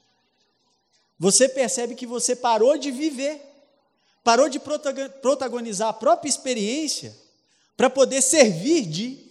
você 1.19 1.49
percebe 1.49 1.95
que 1.95 2.07
você 2.07 2.37
parou 2.37 2.79
de 2.79 2.91
viver, 2.91 3.43
parou 4.23 4.49
de 4.49 4.61
protagonizar 4.61 5.89
a 5.89 5.93
própria 5.93 6.29
experiência 6.29 7.17
para 7.77 7.91
poder 7.91 8.23
servir 8.23 8.87
de. 8.87 9.29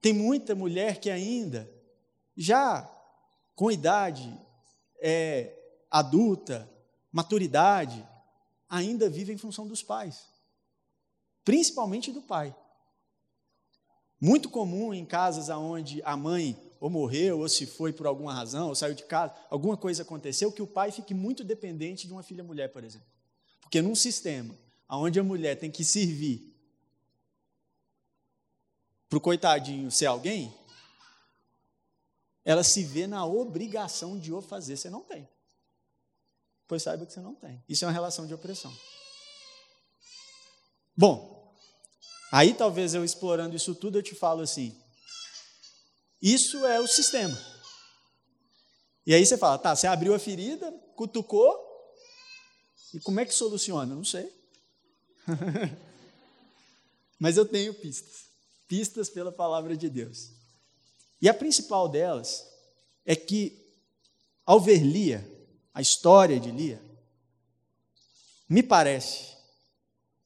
Tem 0.00 0.12
muita 0.12 0.54
mulher 0.54 1.00
que 1.00 1.10
ainda, 1.10 1.68
já 2.36 2.88
com 3.56 3.70
idade 3.70 4.32
é, 5.00 5.52
adulta, 5.90 6.70
maturidade, 7.10 8.06
ainda 8.68 9.10
vive 9.10 9.32
em 9.32 9.38
função 9.38 9.66
dos 9.66 9.82
pais, 9.82 10.26
principalmente 11.44 12.12
do 12.12 12.22
pai. 12.22 12.54
Muito 14.20 14.48
comum 14.48 14.92
em 14.92 15.04
casas 15.04 15.48
onde 15.48 16.02
a 16.02 16.16
mãe 16.16 16.58
ou 16.80 16.88
morreu, 16.88 17.40
ou 17.40 17.48
se 17.48 17.66
foi 17.66 17.92
por 17.92 18.06
alguma 18.06 18.32
razão, 18.32 18.68
ou 18.68 18.74
saiu 18.74 18.94
de 18.94 19.04
casa, 19.04 19.34
alguma 19.50 19.76
coisa 19.76 20.02
aconteceu, 20.02 20.52
que 20.52 20.62
o 20.62 20.66
pai 20.66 20.92
fique 20.92 21.12
muito 21.12 21.42
dependente 21.42 22.06
de 22.06 22.12
uma 22.12 22.22
filha 22.22 22.44
mulher, 22.44 22.68
por 22.72 22.84
exemplo. 22.84 23.06
Porque 23.60 23.82
num 23.82 23.94
sistema 23.94 24.56
onde 24.88 25.18
a 25.18 25.24
mulher 25.24 25.56
tem 25.56 25.70
que 25.70 25.84
servir 25.84 26.54
para 29.08 29.18
o 29.18 29.20
coitadinho 29.20 29.90
ser 29.90 30.06
alguém, 30.06 30.54
ela 32.44 32.62
se 32.62 32.84
vê 32.84 33.06
na 33.06 33.24
obrigação 33.26 34.18
de 34.18 34.32
o 34.32 34.40
fazer. 34.40 34.76
Você 34.76 34.88
não 34.88 35.02
tem. 35.02 35.28
Pois 36.66 36.82
saiba 36.82 37.06
que 37.06 37.12
você 37.12 37.20
não 37.20 37.34
tem. 37.34 37.62
Isso 37.68 37.84
é 37.84 37.88
uma 37.88 37.92
relação 37.92 38.26
de 38.26 38.34
opressão. 38.34 38.74
Bom, 40.96 41.37
Aí 42.30 42.54
talvez 42.54 42.94
eu 42.94 43.04
explorando 43.04 43.56
isso 43.56 43.74
tudo 43.74 43.98
eu 43.98 44.02
te 44.02 44.14
falo 44.14 44.42
assim: 44.42 44.76
isso 46.20 46.64
é 46.66 46.80
o 46.80 46.86
sistema. 46.86 47.38
E 49.06 49.14
aí 49.14 49.24
você 49.24 49.38
fala, 49.38 49.56
tá, 49.56 49.74
você 49.74 49.86
abriu 49.86 50.14
a 50.14 50.18
ferida, 50.18 50.70
cutucou, 50.94 51.68
e 52.92 53.00
como 53.00 53.20
é 53.20 53.24
que 53.24 53.32
soluciona? 53.32 53.94
Não 53.94 54.04
sei. 54.04 54.30
Mas 57.18 57.36
eu 57.36 57.46
tenho 57.46 57.74
pistas. 57.74 58.26
Pistas 58.66 59.08
pela 59.08 59.32
palavra 59.32 59.76
de 59.76 59.88
Deus. 59.88 60.30
E 61.20 61.28
a 61.28 61.34
principal 61.34 61.88
delas 61.88 62.46
é 63.04 63.16
que, 63.16 63.66
ao 64.44 64.60
ver 64.60 64.82
Lia, 64.82 65.26
a 65.72 65.80
história 65.80 66.38
de 66.38 66.50
Lia, 66.50 66.80
me 68.48 68.62
parece 68.62 69.36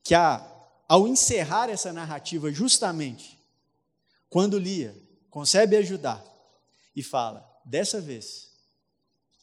que 0.05 0.15
a 0.15 0.52
ao 0.93 1.09
encerrar 1.09 1.71
essa 1.71 1.91
narrativa, 1.91 2.53
justamente, 2.53 3.43
quando 4.29 4.59
Lia 4.59 4.95
concebe 5.31 5.75
ajudar 5.77 6.23
e 6.95 7.03
fala: 7.03 7.51
Dessa 7.65 7.99
vez 7.99 8.53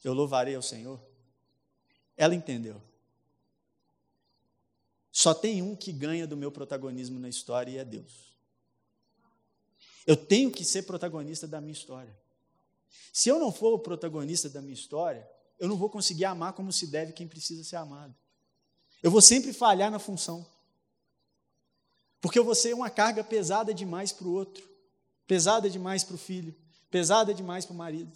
eu 0.03 0.13
louvarei 0.13 0.53
ao 0.53 0.61
Senhor, 0.61 1.01
ela 2.15 2.35
entendeu. 2.35 2.79
Só 5.11 5.33
tem 5.33 5.63
um 5.63 5.75
que 5.75 5.91
ganha 5.91 6.27
do 6.27 6.37
meu 6.37 6.51
protagonismo 6.51 7.19
na 7.19 7.27
história 7.27 7.71
e 7.71 7.77
é 7.79 7.83
Deus. 7.83 8.31
Eu 10.05 10.15
tenho 10.15 10.51
que 10.51 10.63
ser 10.63 10.83
protagonista 10.83 11.47
da 11.47 11.59
minha 11.59 11.73
história. 11.73 12.15
Se 13.11 13.27
eu 13.27 13.39
não 13.39 13.51
for 13.51 13.73
o 13.73 13.79
protagonista 13.79 14.47
da 14.51 14.61
minha 14.61 14.75
história, 14.75 15.27
eu 15.59 15.67
não 15.67 15.77
vou 15.77 15.89
conseguir 15.89 16.25
amar 16.25 16.53
como 16.53 16.71
se 16.71 16.85
deve 16.85 17.11
quem 17.11 17.27
precisa 17.27 17.63
ser 17.63 17.77
amado. 17.77 18.15
Eu 19.01 19.09
vou 19.09 19.19
sempre 19.19 19.51
falhar 19.51 19.89
na 19.89 19.97
função. 19.97 20.47
Porque 22.21 22.39
você 22.41 22.71
é 22.71 22.75
uma 22.75 22.89
carga 22.89 23.23
pesada 23.23 23.73
demais 23.73 24.11
para 24.11 24.27
o 24.27 24.33
outro, 24.33 24.67
pesada 25.25 25.69
demais 25.69 26.03
para 26.03 26.15
o 26.15 26.17
filho, 26.17 26.55
pesada 26.89 27.33
demais 27.33 27.65
para 27.65 27.73
o 27.73 27.77
marido. 27.77 28.11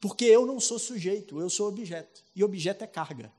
Porque 0.00 0.24
eu 0.24 0.46
não 0.46 0.60
sou 0.60 0.78
sujeito, 0.78 1.40
eu 1.40 1.50
sou 1.50 1.68
objeto. 1.68 2.24
E 2.34 2.42
objeto 2.42 2.84
é 2.84 2.86
carga. 2.86 3.32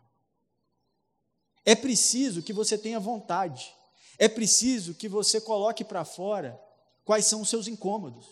É 1.65 1.75
preciso 1.75 2.43
que 2.43 2.53
você 2.53 2.77
tenha 2.77 2.99
vontade. 2.99 3.73
É 4.17 4.27
preciso 4.27 4.93
que 4.93 5.07
você 5.07 5.39
coloque 5.39 5.83
para 5.83 6.05
fora 6.05 6.59
quais 7.03 7.25
são 7.25 7.41
os 7.41 7.49
seus 7.49 7.67
incômodos. 7.67 8.25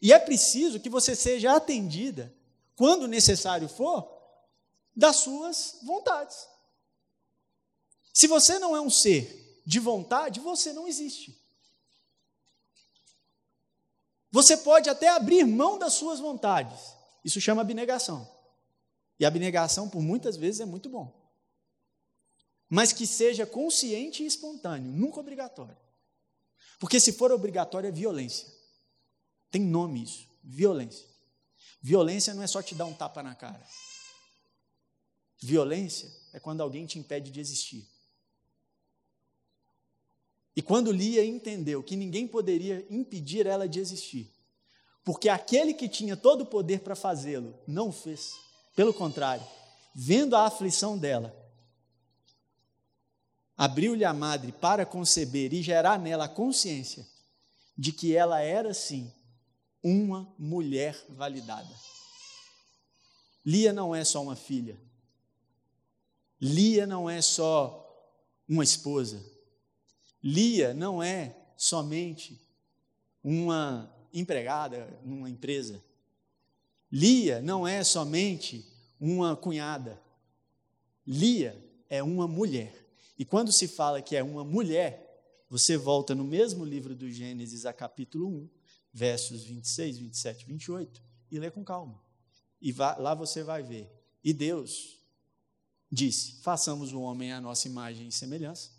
E 0.00 0.12
é 0.12 0.18
preciso 0.18 0.80
que 0.80 0.88
você 0.88 1.14
seja 1.14 1.54
atendida, 1.54 2.34
quando 2.74 3.08
necessário 3.08 3.68
for, 3.68 4.08
das 4.94 5.16
suas 5.16 5.78
vontades. 5.84 6.48
Se 8.12 8.26
você 8.26 8.58
não 8.58 8.74
é 8.74 8.80
um 8.80 8.90
ser 8.90 9.47
de 9.68 9.78
vontade, 9.78 10.40
você 10.40 10.72
não 10.72 10.88
existe. 10.88 11.38
Você 14.30 14.56
pode 14.56 14.88
até 14.88 15.08
abrir 15.08 15.44
mão 15.44 15.78
das 15.78 15.92
suas 15.92 16.18
vontades. 16.18 16.80
Isso 17.22 17.38
chama 17.38 17.60
abnegação. 17.60 18.26
E 19.20 19.26
abnegação, 19.26 19.86
por 19.86 20.00
muitas 20.00 20.38
vezes, 20.38 20.62
é 20.62 20.64
muito 20.64 20.88
bom. 20.88 21.14
Mas 22.66 22.94
que 22.94 23.06
seja 23.06 23.44
consciente 23.44 24.22
e 24.22 24.26
espontâneo, 24.26 24.90
nunca 24.90 25.20
obrigatório. 25.20 25.76
Porque 26.78 26.98
se 26.98 27.12
for 27.12 27.30
obrigatório, 27.30 27.88
é 27.88 27.92
violência. 27.92 28.48
Tem 29.50 29.60
nome 29.60 30.02
isso: 30.02 30.30
violência. 30.42 31.06
Violência 31.82 32.32
não 32.32 32.42
é 32.42 32.46
só 32.46 32.62
te 32.62 32.74
dar 32.74 32.86
um 32.86 32.94
tapa 32.94 33.22
na 33.22 33.34
cara. 33.34 33.68
Violência 35.42 36.10
é 36.32 36.40
quando 36.40 36.62
alguém 36.62 36.86
te 36.86 36.98
impede 36.98 37.30
de 37.30 37.38
existir. 37.38 37.86
E 40.58 40.60
quando 40.60 40.90
Lia 40.90 41.24
entendeu 41.24 41.84
que 41.84 41.94
ninguém 41.94 42.26
poderia 42.26 42.84
impedir 42.90 43.46
ela 43.46 43.68
de 43.68 43.78
existir, 43.78 44.28
porque 45.04 45.28
aquele 45.28 45.72
que 45.72 45.88
tinha 45.88 46.16
todo 46.16 46.40
o 46.40 46.46
poder 46.46 46.80
para 46.80 46.96
fazê-lo 46.96 47.54
não 47.64 47.92
fez, 47.92 48.32
pelo 48.74 48.92
contrário, 48.92 49.46
vendo 49.94 50.34
a 50.34 50.46
aflição 50.46 50.98
dela, 50.98 51.32
abriu-lhe 53.56 54.04
a 54.04 54.12
madre 54.12 54.50
para 54.50 54.84
conceber 54.84 55.54
e 55.54 55.62
gerar 55.62 55.96
nela 55.96 56.24
a 56.24 56.28
consciência 56.28 57.06
de 57.76 57.92
que 57.92 58.16
ela 58.16 58.40
era 58.40 58.74
sim 58.74 59.14
uma 59.80 60.34
mulher 60.36 61.00
validada. 61.10 61.72
Lia 63.46 63.72
não 63.72 63.94
é 63.94 64.02
só 64.02 64.20
uma 64.20 64.34
filha. 64.34 64.76
Lia 66.40 66.84
não 66.84 67.08
é 67.08 67.22
só 67.22 68.12
uma 68.48 68.64
esposa. 68.64 69.37
Lia 70.22 70.74
não 70.74 71.02
é 71.02 71.36
somente 71.56 72.40
uma 73.22 73.92
empregada 74.12 74.98
numa 75.04 75.30
empresa. 75.30 75.82
Lia 76.90 77.40
não 77.40 77.66
é 77.66 77.84
somente 77.84 78.66
uma 79.00 79.36
cunhada. 79.36 80.00
Lia 81.06 81.56
é 81.88 82.02
uma 82.02 82.26
mulher. 82.26 82.74
E 83.18 83.24
quando 83.24 83.52
se 83.52 83.68
fala 83.68 84.02
que 84.02 84.16
é 84.16 84.22
uma 84.22 84.44
mulher, 84.44 85.04
você 85.50 85.76
volta 85.76 86.14
no 86.14 86.24
mesmo 86.24 86.64
livro 86.64 86.94
do 86.94 87.10
Gênesis, 87.10 87.64
a 87.66 87.72
capítulo 87.72 88.28
1, 88.28 88.48
versos 88.92 89.44
26, 89.44 89.98
27, 89.98 90.46
28, 90.46 91.02
e 91.30 91.38
lê 91.38 91.50
com 91.50 91.64
calma. 91.64 92.00
E 92.60 92.72
lá 92.72 93.14
você 93.14 93.42
vai 93.42 93.62
ver. 93.62 93.90
E 94.22 94.32
Deus 94.32 94.98
disse: 95.90 96.40
façamos 96.42 96.92
o 96.92 97.00
homem 97.00 97.32
à 97.32 97.40
nossa 97.40 97.68
imagem 97.68 98.08
e 98.08 98.12
semelhança 98.12 98.77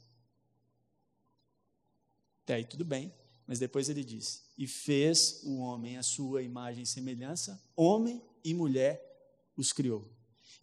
até 2.50 2.56
aí 2.56 2.66
tudo 2.66 2.84
bem, 2.84 3.14
mas 3.46 3.60
depois 3.60 3.90
ele 3.90 4.04
diz: 4.04 4.44
E 4.58 4.66
fez 4.66 5.42
o 5.44 5.60
homem 5.60 5.98
a 5.98 6.04
sua 6.04 6.42
imagem 6.42 6.82
e 6.82 6.88
semelhança, 6.88 7.62
homem 7.76 8.20
e 8.44 8.56
mulher 8.56 9.00
os 9.56 9.72
criou. 9.72 10.10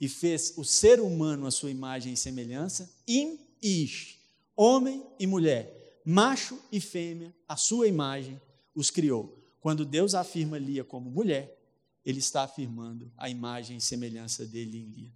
E 0.01 0.09
fez 0.09 0.55
o 0.57 0.64
ser 0.64 1.01
humano 1.01 1.46
a 1.46 1.51
sua 1.53 1.70
imagem 1.70 2.12
e 2.12 2.16
semelhança, 2.16 2.92
im 3.07 3.38
ish, 3.62 4.18
homem 4.57 5.07
e 5.16 5.29
mulher, 5.29 6.01
macho 6.05 6.61
e 6.72 6.81
fêmea, 6.81 7.33
a 7.49 7.57
sua 7.57 7.87
imagem 7.87 8.40
os 8.75 8.90
criou. 8.90 9.40
Quando 9.61 9.85
Deus 9.85 10.12
afirma 10.14 10.59
Lia 10.59 10.83
como 10.83 11.09
mulher, 11.09 11.57
ele 12.05 12.18
está 12.18 12.42
afirmando 12.42 13.12
a 13.16 13.31
imagem 13.31 13.77
e 13.77 13.81
semelhança 13.81 14.44
dele 14.44 14.79
em 14.79 14.87
Lia. 14.87 15.12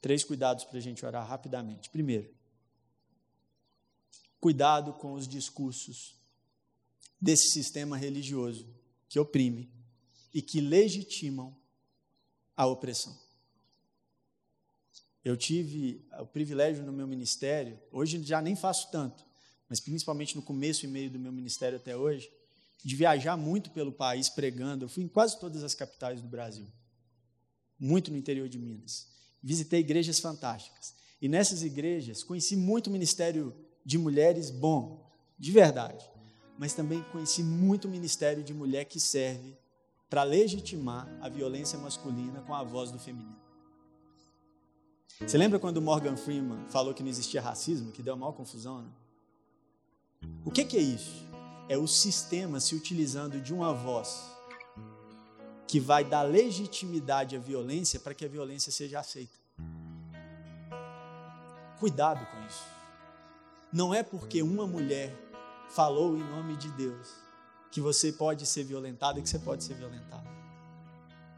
Três 0.00 0.24
cuidados 0.24 0.64
para 0.64 0.78
a 0.78 0.82
gente 0.82 1.06
orar 1.06 1.26
rapidamente. 1.26 1.88
Primeiro, 1.88 2.28
cuidado 4.42 4.92
com 4.94 5.12
os 5.12 5.28
discursos 5.28 6.16
desse 7.20 7.50
sistema 7.50 7.96
religioso 7.96 8.66
que 9.08 9.20
oprime 9.20 9.70
e 10.34 10.42
que 10.42 10.60
legitimam 10.60 11.56
a 12.56 12.66
opressão. 12.66 13.16
Eu 15.24 15.36
tive 15.36 16.04
o 16.18 16.26
privilégio 16.26 16.84
no 16.84 16.92
meu 16.92 17.06
ministério, 17.06 17.78
hoje 17.92 18.20
já 18.24 18.42
nem 18.42 18.56
faço 18.56 18.90
tanto, 18.90 19.24
mas 19.68 19.78
principalmente 19.78 20.34
no 20.34 20.42
começo 20.42 20.84
e 20.84 20.88
meio 20.88 21.08
do 21.08 21.20
meu 21.20 21.30
ministério 21.30 21.78
até 21.78 21.96
hoje, 21.96 22.28
de 22.84 22.96
viajar 22.96 23.36
muito 23.36 23.70
pelo 23.70 23.92
país 23.92 24.28
pregando. 24.28 24.86
Eu 24.86 24.88
fui 24.88 25.04
em 25.04 25.08
quase 25.08 25.38
todas 25.38 25.62
as 25.62 25.72
capitais 25.72 26.20
do 26.20 26.26
Brasil, 26.26 26.66
muito 27.78 28.10
no 28.10 28.16
interior 28.16 28.48
de 28.48 28.58
Minas. 28.58 29.06
Visitei 29.40 29.78
igrejas 29.78 30.18
fantásticas. 30.18 30.96
E 31.20 31.28
nessas 31.28 31.62
igrejas 31.62 32.24
conheci 32.24 32.56
muito 32.56 32.90
ministério 32.90 33.54
de 33.84 33.98
mulheres 33.98 34.50
bom, 34.50 35.10
de 35.38 35.50
verdade. 35.50 36.04
Mas 36.58 36.74
também 36.74 37.02
conheci 37.10 37.42
muito 37.42 37.88
ministério 37.88 38.42
de 38.42 38.54
mulher 38.54 38.84
que 38.84 39.00
serve 39.00 39.56
para 40.08 40.22
legitimar 40.22 41.08
a 41.20 41.28
violência 41.28 41.78
masculina 41.78 42.42
com 42.42 42.54
a 42.54 42.62
voz 42.62 42.90
do 42.90 42.98
feminino. 42.98 43.40
Você 45.20 45.38
lembra 45.38 45.58
quando 45.58 45.80
Morgan 45.80 46.16
Freeman 46.16 46.66
falou 46.68 46.92
que 46.92 47.02
não 47.02 47.08
existia 47.08 47.40
racismo, 47.40 47.92
que 47.92 48.02
deu 48.02 48.14
a 48.14 48.16
maior 48.16 48.32
confusão? 48.32 48.82
Né? 48.82 48.90
O 50.44 50.50
que, 50.50 50.64
que 50.64 50.76
é 50.76 50.80
isso? 50.80 51.24
É 51.68 51.78
o 51.78 51.86
sistema 51.86 52.60
se 52.60 52.74
utilizando 52.74 53.40
de 53.40 53.54
uma 53.54 53.72
voz 53.72 54.20
que 55.66 55.80
vai 55.80 56.04
dar 56.04 56.22
legitimidade 56.22 57.34
à 57.34 57.38
violência 57.38 57.98
para 57.98 58.14
que 58.14 58.24
a 58.24 58.28
violência 58.28 58.70
seja 58.70 59.00
aceita. 59.00 59.38
Cuidado 61.78 62.26
com 62.26 62.46
isso. 62.46 62.81
Não 63.72 63.94
é 63.94 64.02
porque 64.02 64.42
uma 64.42 64.66
mulher 64.66 65.16
falou 65.70 66.16
em 66.16 66.20
nome 66.20 66.56
de 66.56 66.68
Deus 66.72 67.08
que 67.70 67.80
você 67.80 68.12
pode 68.12 68.44
ser 68.44 68.64
violentado 68.64 69.18
e 69.18 69.22
que 69.22 69.28
você 69.28 69.38
pode 69.38 69.64
ser 69.64 69.74
violentado. 69.74 70.28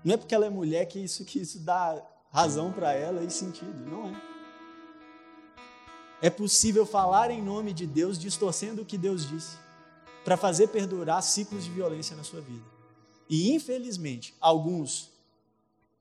Não 0.03 0.14
é 0.14 0.16
porque 0.16 0.35
ela 0.35 0.47
é 0.47 0.51
mulher 0.51 0.85
que 0.87 0.99
isso 0.99 1.25
que 1.25 1.38
isso 1.40 1.61
dá 1.61 2.03
razão 2.33 2.73
para 2.73 2.92
ela 2.92 3.23
e 3.23 3.31
sentido, 3.31 3.88
não 3.88 4.09
é. 4.09 4.23
É 6.20 6.31
possível 6.31 6.85
falar 6.85 7.31
em 7.31 7.40
nome 7.40 7.73
de 7.73 7.87
Deus 7.87 8.18
distorcendo 8.18 8.83
o 8.83 8.85
que 8.85 8.99
Deus 8.99 9.29
disse 9.29 9.57
para 10.25 10.37
fazer 10.37 10.68
perdurar 10.68 11.23
ciclos 11.23 11.64
de 11.64 11.70
violência 11.70 12.16
na 12.16 12.25
sua 12.25 12.40
vida. 12.40 12.64
E 13.29 13.53
infelizmente, 13.55 14.35
alguns 14.40 15.12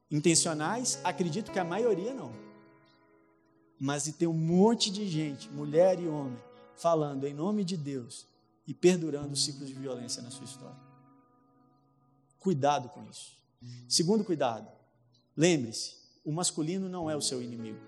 intencionais, 0.10 1.00
acredito 1.04 1.52
que 1.52 1.60
a 1.60 1.63
maioria 1.63 2.13
não. 2.13 2.32
Mas 3.84 4.08
e 4.08 4.13
tem 4.13 4.30
um 4.30 4.34
monte 4.34 4.89
de 4.89 5.06
gente, 5.10 5.50
mulher 5.50 6.00
e 6.00 6.08
homem, 6.08 6.41
falando 6.74 7.28
em 7.28 7.34
nome 7.34 7.65
de 7.65 7.76
Deus 7.76 8.26
e 8.65 8.74
perdurando 8.74 9.36
ciclos 9.36 9.67
de 9.67 9.74
violência 9.74 10.24
na 10.24 10.32
sua 10.32 10.46
história. 10.46 10.80
Cuidado 12.39 12.88
com 12.88 13.04
isso. 13.10 13.38
Segundo 13.89 14.24
cuidado, 14.24 14.72
lembre-se, 15.36 15.96
o 16.24 16.32
masculino 16.32 16.88
não 16.88 17.12
é 17.12 17.15
o 17.17 17.22
seu 17.22 17.41
inimigo. 17.41 17.82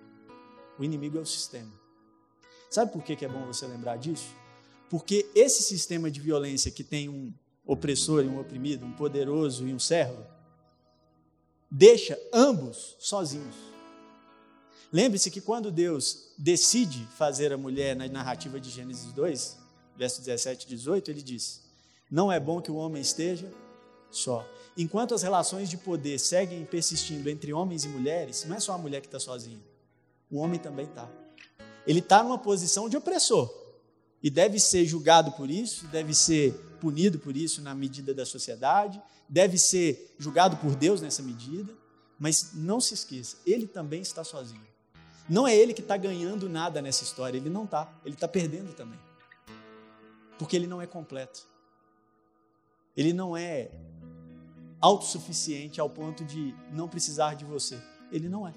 O 0.78 0.84
inimigo 0.84 1.18
é 1.18 1.22
o 1.22 1.26
sistema. 1.26 1.72
Sabe 2.70 2.92
por 2.92 3.02
que 3.02 3.24
é 3.24 3.30
bom 3.30 3.46
você 3.46 3.66
lembrar 3.66 3.96
disso? 3.96 4.36
Porque 4.90 5.32
esse 5.34 5.64
sistema 5.64 6.12
de 6.12 6.20
violência 6.20 6.72
que 6.72 6.84
tem 6.84 7.08
um 7.08 7.34
opressor 7.66 8.22
e 8.22 8.28
um 8.28 8.38
oprimido, 8.38 8.86
um 8.86 8.92
poderoso 8.92 9.66
e 9.66 9.74
um 9.74 9.80
servo, 9.80 10.26
deixa 11.72 12.20
ambos 12.34 12.98
sozinhos. 13.00 13.75
Lembre-se 14.96 15.30
que 15.30 15.42
quando 15.42 15.74
Deus 15.74 16.32
decide 16.38 17.06
fazer 17.18 17.52
a 17.52 17.58
mulher 17.58 17.98
na 17.98 18.08
narrativa 18.08 18.58
de 18.62 18.70
Gênesis 18.70 19.12
2, 19.12 19.58
verso 19.98 20.22
17 20.22 20.66
e 20.66 20.70
18, 20.70 21.12
ele 21.12 21.22
diz: 21.22 21.64
Não 22.10 22.32
é 22.32 22.40
bom 22.40 22.62
que 22.62 22.72
o 22.72 22.76
homem 22.76 23.02
esteja 23.02 23.52
só. 24.10 24.50
Enquanto 24.78 25.14
as 25.14 25.22
relações 25.22 25.70
de 25.70 25.76
poder 25.76 26.18
seguem 26.18 26.64
persistindo 26.64 27.30
entre 27.30 27.52
homens 27.52 27.84
e 27.84 27.90
mulheres, 27.90 28.46
não 28.46 28.56
é 28.56 28.60
só 28.62 28.72
a 28.72 28.78
mulher 28.78 29.02
que 29.02 29.08
está 29.08 29.20
sozinha, 29.20 29.60
o 30.32 30.38
homem 30.38 30.58
também 30.58 30.86
está. 30.86 31.12
Ele 31.86 32.00
está 32.00 32.24
numa 32.24 32.38
posição 32.38 32.88
de 32.88 32.96
opressor 32.96 33.54
e 34.24 34.30
deve 34.30 34.62
ser 34.62 34.86
julgado 34.86 35.34
por 35.34 35.52
isso, 35.52 35.88
deve 35.88 36.14
ser 36.14 36.54
punido 36.80 37.20
por 37.20 37.36
isso 37.36 37.62
na 37.62 37.76
medida 37.76 38.14
da 38.14 38.26
sociedade, 38.26 39.04
deve 39.28 39.58
ser 39.58 40.16
julgado 40.18 40.56
por 40.56 40.74
Deus 40.74 41.02
nessa 41.02 41.22
medida, 41.22 41.74
mas 42.18 42.52
não 42.54 42.80
se 42.80 42.94
esqueça, 42.94 43.36
ele 43.46 43.68
também 43.68 44.02
está 44.02 44.24
sozinho. 44.24 44.75
Não 45.28 45.48
é 45.48 45.56
ele 45.56 45.74
que 45.74 45.82
está 45.82 45.98
ganhando 45.98 46.48
nada 46.48 46.82
nessa 46.82 47.04
história, 47.04 47.38
ele 47.38 47.50
não 47.50 47.64
está, 47.64 47.92
ele 48.06 48.14
está 48.14 48.28
perdendo 48.28 48.74
também. 48.74 49.00
Porque 50.38 50.56
ele 50.56 50.68
não 50.68 50.82
é 50.82 50.86
completo. 50.86 51.48
Ele 52.96 53.12
não 53.12 53.36
é 53.36 53.72
autossuficiente 54.80 55.82
ao 55.82 55.90
ponto 55.90 56.24
de 56.24 56.54
não 56.72 56.88
precisar 56.88 57.34
de 57.34 57.44
você. 57.44 57.80
Ele 58.12 58.30
não 58.30 58.48
é. 58.48 58.54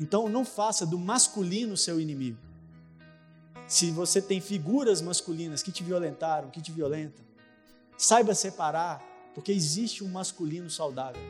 Então 0.00 0.28
não 0.28 0.44
faça 0.44 0.84
do 0.84 0.98
masculino 0.98 1.76
seu 1.76 2.00
inimigo. 2.00 2.38
Se 3.68 3.90
você 3.90 4.20
tem 4.20 4.40
figuras 4.40 5.00
masculinas 5.00 5.62
que 5.62 5.72
te 5.72 5.82
violentaram, 5.82 6.50
que 6.50 6.60
te 6.60 6.72
violentam, 6.72 7.24
saiba 7.96 8.34
separar, 8.34 9.02
porque 9.34 9.52
existe 9.52 10.04
um 10.04 10.08
masculino 10.08 10.68
saudável 10.68 11.22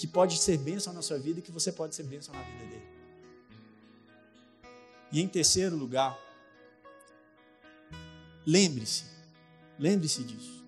que 0.00 0.06
pode 0.06 0.38
ser 0.38 0.56
bênção 0.56 0.94
na 0.94 1.02
sua 1.02 1.18
vida 1.18 1.40
e 1.40 1.42
que 1.42 1.52
você 1.52 1.70
pode 1.70 1.94
ser 1.94 2.04
bênção 2.04 2.34
na 2.34 2.42
vida 2.42 2.64
dele. 2.64 2.88
E 5.12 5.20
em 5.20 5.28
terceiro 5.28 5.76
lugar, 5.76 6.18
lembre-se, 8.46 9.04
lembre-se 9.78 10.24
disso. 10.24 10.64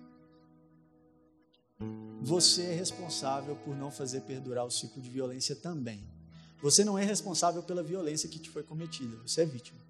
Você 2.21 2.61
é 2.61 2.75
responsável 2.75 3.55
por 3.55 3.75
não 3.75 3.89
fazer 3.89 4.21
perdurar 4.21 4.65
o 4.65 4.69
ciclo 4.69 5.01
de 5.01 5.09
violência 5.09 5.55
também. 5.55 6.07
Você 6.61 6.85
não 6.85 6.95
é 6.95 7.03
responsável 7.03 7.63
pela 7.63 7.81
violência 7.81 8.29
que 8.29 8.37
te 8.37 8.51
foi 8.51 8.61
cometida, 8.61 9.17
você 9.25 9.41
é 9.41 9.45
vítima. 9.45 9.81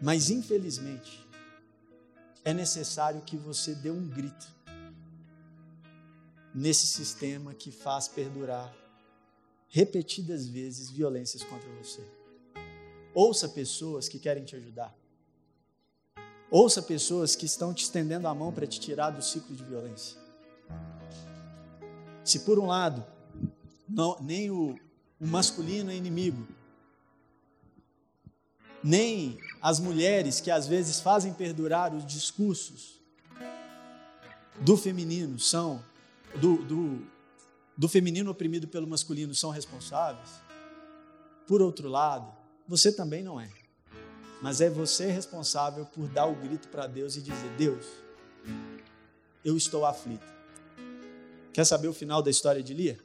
Mas, 0.00 0.30
infelizmente, 0.30 1.24
é 2.44 2.52
necessário 2.52 3.20
que 3.20 3.36
você 3.36 3.72
dê 3.72 3.88
um 3.88 4.08
grito 4.08 4.61
nesse 6.54 6.86
sistema 6.86 7.54
que 7.54 7.70
faz 7.70 8.08
perdurar 8.08 8.74
repetidas 9.68 10.46
vezes 10.46 10.90
violências 10.90 11.42
contra 11.42 11.68
você. 11.70 12.04
Ouça 13.14 13.48
pessoas 13.48 14.08
que 14.08 14.18
querem 14.18 14.44
te 14.44 14.56
ajudar. 14.56 14.94
Ouça 16.50 16.82
pessoas 16.82 17.34
que 17.34 17.46
estão 17.46 17.72
te 17.72 17.84
estendendo 17.84 18.28
a 18.28 18.34
mão 18.34 18.52
para 18.52 18.66
te 18.66 18.78
tirar 18.78 19.10
do 19.10 19.22
ciclo 19.22 19.56
de 19.56 19.64
violência. 19.64 20.18
Se 22.24 22.40
por 22.40 22.58
um 22.58 22.66
lado, 22.66 23.04
não, 23.88 24.18
nem 24.20 24.50
o, 24.50 24.78
o 25.18 25.26
masculino 25.26 25.90
é 25.90 25.96
inimigo, 25.96 26.46
nem 28.82 29.38
as 29.60 29.78
mulheres 29.78 30.40
que 30.40 30.50
às 30.50 30.66
vezes 30.66 31.00
fazem 31.00 31.32
perdurar 31.32 31.94
os 31.94 32.04
discursos 32.04 33.00
do 34.60 34.76
feminino 34.76 35.38
são, 35.38 35.82
do, 36.40 36.56
do, 36.64 37.06
do 37.76 37.88
feminino 37.88 38.30
oprimido 38.30 38.68
pelo 38.68 38.86
masculino 38.86 39.34
são 39.34 39.50
responsáveis, 39.50 40.30
por 41.46 41.60
outro 41.60 41.88
lado, 41.88 42.32
você 42.66 42.92
também 42.92 43.22
não 43.22 43.40
é 43.40 43.50
mas 44.42 44.60
é 44.60 44.68
você 44.68 45.06
responsável 45.06 45.86
por 45.86 46.08
dar 46.08 46.26
o 46.26 46.34
grito 46.34 46.66
para 46.66 46.88
Deus 46.88 47.14
e 47.14 47.22
dizer: 47.22 47.48
Deus, 47.56 47.86
eu 49.44 49.56
estou 49.56 49.86
aflito. 49.86 50.26
Quer 51.52 51.64
saber 51.64 51.86
o 51.86 51.94
final 51.94 52.20
da 52.20 52.30
história 52.30 52.60
de 52.60 52.74
Lia? 52.74 52.98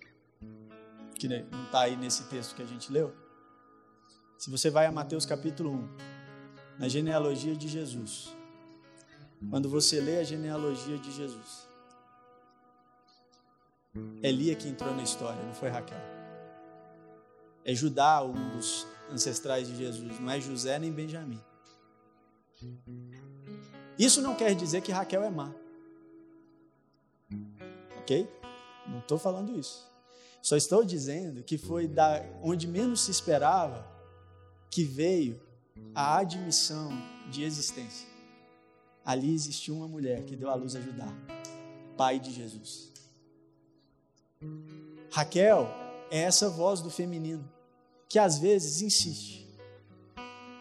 Que 1.14 1.28
não 1.28 1.64
está 1.66 1.82
aí 1.82 1.96
nesse 1.96 2.24
texto 2.24 2.56
que 2.56 2.64
a 2.64 2.66
gente 2.66 2.92
leu. 2.92 3.14
Se 4.38 4.50
você 4.50 4.70
vai 4.72 4.88
a 4.88 4.92
Mateus 4.92 5.26
capítulo 5.26 5.72
1, 5.72 5.88
na 6.80 6.88
genealogia 6.88 7.56
de 7.56 7.68
Jesus, 7.68 8.36
quando 9.50 9.70
você 9.70 10.02
lê 10.02 10.20
a 10.20 10.24
genealogia 10.24 10.98
de 10.98 11.12
Jesus, 11.12 11.67
é 14.22 14.32
Lia 14.32 14.56
que 14.56 14.68
entrou 14.68 14.94
na 14.96 15.04
história, 15.04 15.42
não 15.44 15.54
foi 15.54 15.70
Raquel. 15.70 16.00
É 17.64 17.74
Judá 17.74 18.24
um 18.24 18.56
dos 18.56 18.88
ancestrais 19.12 19.68
de 19.68 19.76
Jesus, 19.76 20.20
não 20.20 20.32
é 20.32 20.40
José 20.40 20.80
nem 20.80 20.92
Benjamim. 20.92 21.42
Isso 23.98 24.22
não 24.22 24.36
quer 24.36 24.54
dizer 24.56 24.82
que 24.82 24.92
Raquel 24.92 25.24
é 25.24 25.30
má. 25.30 25.54
Ok? 28.00 28.28
Não 28.88 29.00
estou 29.00 29.18
falando 29.18 29.58
isso. 29.58 29.86
Só 30.42 30.56
estou 30.56 30.84
dizendo 30.84 31.44
que 31.44 31.58
foi 31.58 31.88
da 31.88 32.24
onde 32.42 32.68
menos 32.68 33.02
se 33.02 33.12
esperava 33.12 33.86
que 34.70 34.84
veio 34.84 35.42
a 35.94 36.18
admissão 36.18 36.92
de 37.30 37.44
existência. 37.44 38.08
Ali 39.04 39.34
existiu 39.34 39.76
uma 39.76 39.88
mulher 39.88 40.24
que 40.24 40.36
deu 40.36 40.50
à 40.50 40.56
luz 40.56 40.76
a 40.76 40.82
Judá, 40.82 41.08
pai 41.98 42.20
de 42.20 42.32
Jesus. 42.32 42.92
Raquel 45.12 45.68
é 46.12 46.20
essa 46.20 46.50
voz 46.50 46.82
do 46.82 46.90
feminino 46.90 47.48
que 48.10 48.20
às 48.20 48.38
vezes 48.38 48.82
insiste 48.82 49.48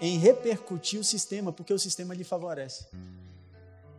em 0.00 0.18
repercutir 0.18 1.00
o 1.00 1.04
sistema 1.04 1.52
porque 1.52 1.72
o 1.72 1.78
sistema 1.78 2.14
lhe 2.14 2.24
favorece. 2.24 2.86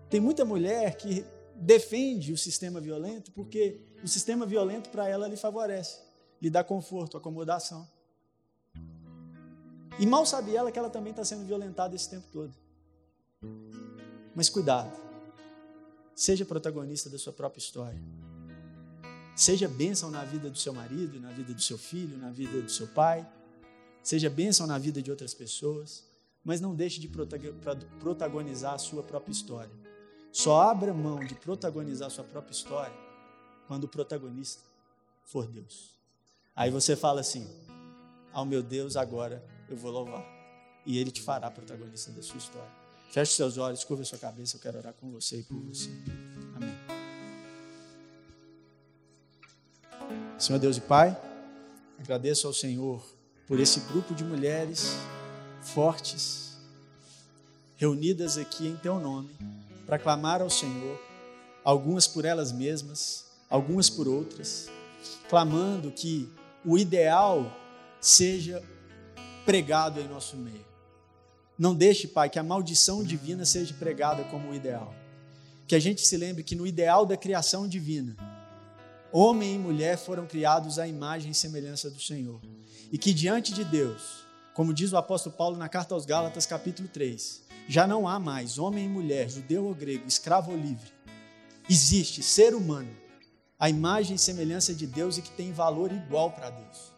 Tem 0.09 0.19
muita 0.19 0.45
mulher 0.45 0.95
que 0.95 1.25
defende 1.55 2.31
o 2.31 2.37
sistema 2.37 2.79
violento 2.79 3.31
porque 3.31 3.81
o 4.03 4.07
sistema 4.07 4.45
violento 4.45 4.89
para 4.89 5.07
ela 5.07 5.27
lhe 5.27 5.37
favorece, 5.37 5.99
lhe 6.41 6.49
dá 6.49 6.63
conforto, 6.63 7.17
acomodação. 7.17 7.87
E 9.99 10.05
mal 10.05 10.25
sabe 10.25 10.55
ela 10.55 10.71
que 10.71 10.77
ela 10.77 10.89
também 10.89 11.11
está 11.11 11.25
sendo 11.25 11.45
violentada 11.45 11.95
esse 11.95 12.09
tempo 12.09 12.27
todo. 12.31 12.53
Mas 14.35 14.49
cuidado, 14.49 14.95
seja 16.13 16.45
protagonista 16.45 17.09
da 17.09 17.17
sua 17.17 17.33
própria 17.33 17.59
história. 17.59 17.99
Seja 19.37 19.67
bênção 19.67 20.09
na 20.09 20.25
vida 20.25 20.49
do 20.49 20.57
seu 20.57 20.73
marido, 20.73 21.19
na 21.19 21.31
vida 21.31 21.53
do 21.53 21.61
seu 21.61 21.77
filho, 21.77 22.17
na 22.17 22.31
vida 22.31 22.59
do 22.59 22.71
seu 22.71 22.87
pai. 22.87 23.23
Seja 24.01 24.31
bênção 24.31 24.65
na 24.65 24.79
vida 24.79 24.99
de 24.99 25.11
outras 25.11 25.35
pessoas. 25.35 26.03
Mas 26.43 26.59
não 26.59 26.73
deixe 26.73 26.99
de 26.99 27.07
protagonizar 27.99 28.73
a 28.73 28.77
sua 28.79 29.03
própria 29.03 29.31
história. 29.31 29.71
Só 30.31 30.61
abra 30.61 30.91
mão 30.91 31.19
de 31.19 31.35
protagonizar 31.35 32.07
a 32.07 32.09
sua 32.09 32.23
própria 32.23 32.51
história 32.51 32.97
quando 33.67 33.83
o 33.83 33.87
protagonista 33.87 34.63
for 35.23 35.45
Deus. 35.45 35.93
Aí 36.55 36.71
você 36.71 36.95
fala 36.95 37.21
assim: 37.21 37.47
Ao 38.33 38.43
meu 38.43 38.63
Deus, 38.63 38.97
agora 38.97 39.45
eu 39.69 39.77
vou 39.77 39.91
louvar. 39.91 40.25
E 40.83 40.97
Ele 40.97 41.11
te 41.11 41.21
fará 41.21 41.51
protagonista 41.51 42.11
da 42.11 42.23
sua 42.23 42.37
história. 42.37 42.71
Feche 43.11 43.33
seus 43.33 43.57
olhos, 43.57 43.83
curva 43.83 44.03
sua 44.03 44.17
cabeça, 44.17 44.57
eu 44.57 44.61
quero 44.61 44.79
orar 44.79 44.93
com 44.93 45.11
você 45.11 45.41
e 45.41 45.43
por 45.43 45.59
você. 45.59 45.91
Senhor 50.47 50.59
Deus 50.59 50.77
e 50.77 50.81
Pai, 50.81 51.13
agradeço 51.99 52.47
ao 52.47 52.53
Senhor 52.53 53.05
por 53.45 53.59
esse 53.59 53.81
grupo 53.81 54.15
de 54.15 54.23
mulheres 54.23 54.95
fortes, 55.61 56.57
reunidas 57.75 58.37
aqui 58.37 58.65
em 58.65 58.77
Teu 58.77 58.97
nome, 58.97 59.29
para 59.85 59.99
clamar 59.99 60.41
ao 60.41 60.49
Senhor, 60.49 60.97
algumas 61.65 62.07
por 62.07 62.23
elas 62.23 62.53
mesmas, 62.53 63.25
algumas 63.49 63.89
por 63.89 64.07
outras, 64.07 64.69
clamando 65.27 65.91
que 65.91 66.31
o 66.63 66.77
ideal 66.77 67.53
seja 67.99 68.63
pregado 69.45 69.99
em 69.99 70.07
nosso 70.07 70.37
meio. 70.37 70.65
Não 71.59 71.75
deixe, 71.75 72.07
Pai, 72.07 72.29
que 72.29 72.39
a 72.39 72.43
maldição 72.43 73.03
divina 73.03 73.43
seja 73.43 73.73
pregada 73.73 74.23
como 74.23 74.51
o 74.51 74.55
ideal. 74.55 74.95
Que 75.67 75.75
a 75.75 75.79
gente 75.79 76.07
se 76.07 76.15
lembre 76.15 76.41
que 76.41 76.55
no 76.55 76.65
ideal 76.65 77.05
da 77.05 77.17
criação 77.17 77.67
divina, 77.67 78.36
Homem 79.19 79.55
e 79.55 79.57
mulher 79.57 79.97
foram 79.97 80.27
criados 80.27 80.77
à 80.77 80.87
imagem 80.87 81.31
e 81.31 81.33
semelhança 81.33 81.89
do 81.89 81.99
Senhor. 81.99 82.39
E 82.91 82.99
que 82.99 83.11
diante 83.11 83.51
de 83.51 83.63
Deus, 83.63 84.27
como 84.53 84.71
diz 84.71 84.93
o 84.93 84.97
apóstolo 84.97 85.35
Paulo 85.35 85.57
na 85.57 85.67
carta 85.67 85.95
aos 85.95 86.05
Gálatas, 86.05 86.45
capítulo 86.45 86.87
3, 86.87 87.41
já 87.67 87.87
não 87.87 88.07
há 88.07 88.19
mais 88.19 88.59
homem 88.59 88.85
e 88.85 88.87
mulher, 88.87 89.27
judeu 89.27 89.65
ou 89.65 89.73
grego, 89.73 90.07
escravo 90.07 90.51
ou 90.51 90.57
livre. 90.57 90.91
Existe 91.67 92.21
ser 92.21 92.53
humano, 92.53 92.95
a 93.57 93.67
imagem 93.67 94.17
e 94.17 94.19
semelhança 94.19 94.71
de 94.71 94.85
Deus 94.85 95.17
e 95.17 95.23
que 95.23 95.31
tem 95.31 95.51
valor 95.51 95.91
igual 95.91 96.29
para 96.29 96.51
Deus. 96.51 96.93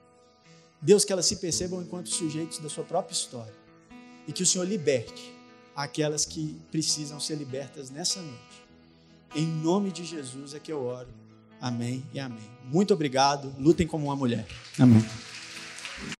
Deus, 0.81 1.05
que 1.05 1.13
elas 1.13 1.25
se 1.25 1.37
percebam 1.37 1.81
enquanto 1.81 2.09
sujeitos 2.09 2.59
da 2.59 2.67
sua 2.67 2.83
própria 2.83 3.13
história. 3.13 3.55
E 4.27 4.33
que 4.33 4.43
o 4.43 4.45
Senhor 4.45 4.65
liberte 4.65 5.33
aquelas 5.73 6.25
que 6.25 6.59
precisam 6.69 7.17
ser 7.17 7.35
libertas 7.35 7.89
nessa 7.89 8.21
noite. 8.21 8.67
Em 9.33 9.47
nome 9.47 9.89
de 9.89 10.03
Jesus 10.03 10.53
é 10.53 10.59
que 10.59 10.73
eu 10.73 10.83
oro. 10.83 11.28
Amém 11.61 12.03
e 12.13 12.19
amém. 12.19 12.49
Muito 12.65 12.93
obrigado. 12.93 13.53
Lutem 13.57 13.87
como 13.87 14.05
uma 14.05 14.15
mulher. 14.15 14.45
Amém. 14.77 15.03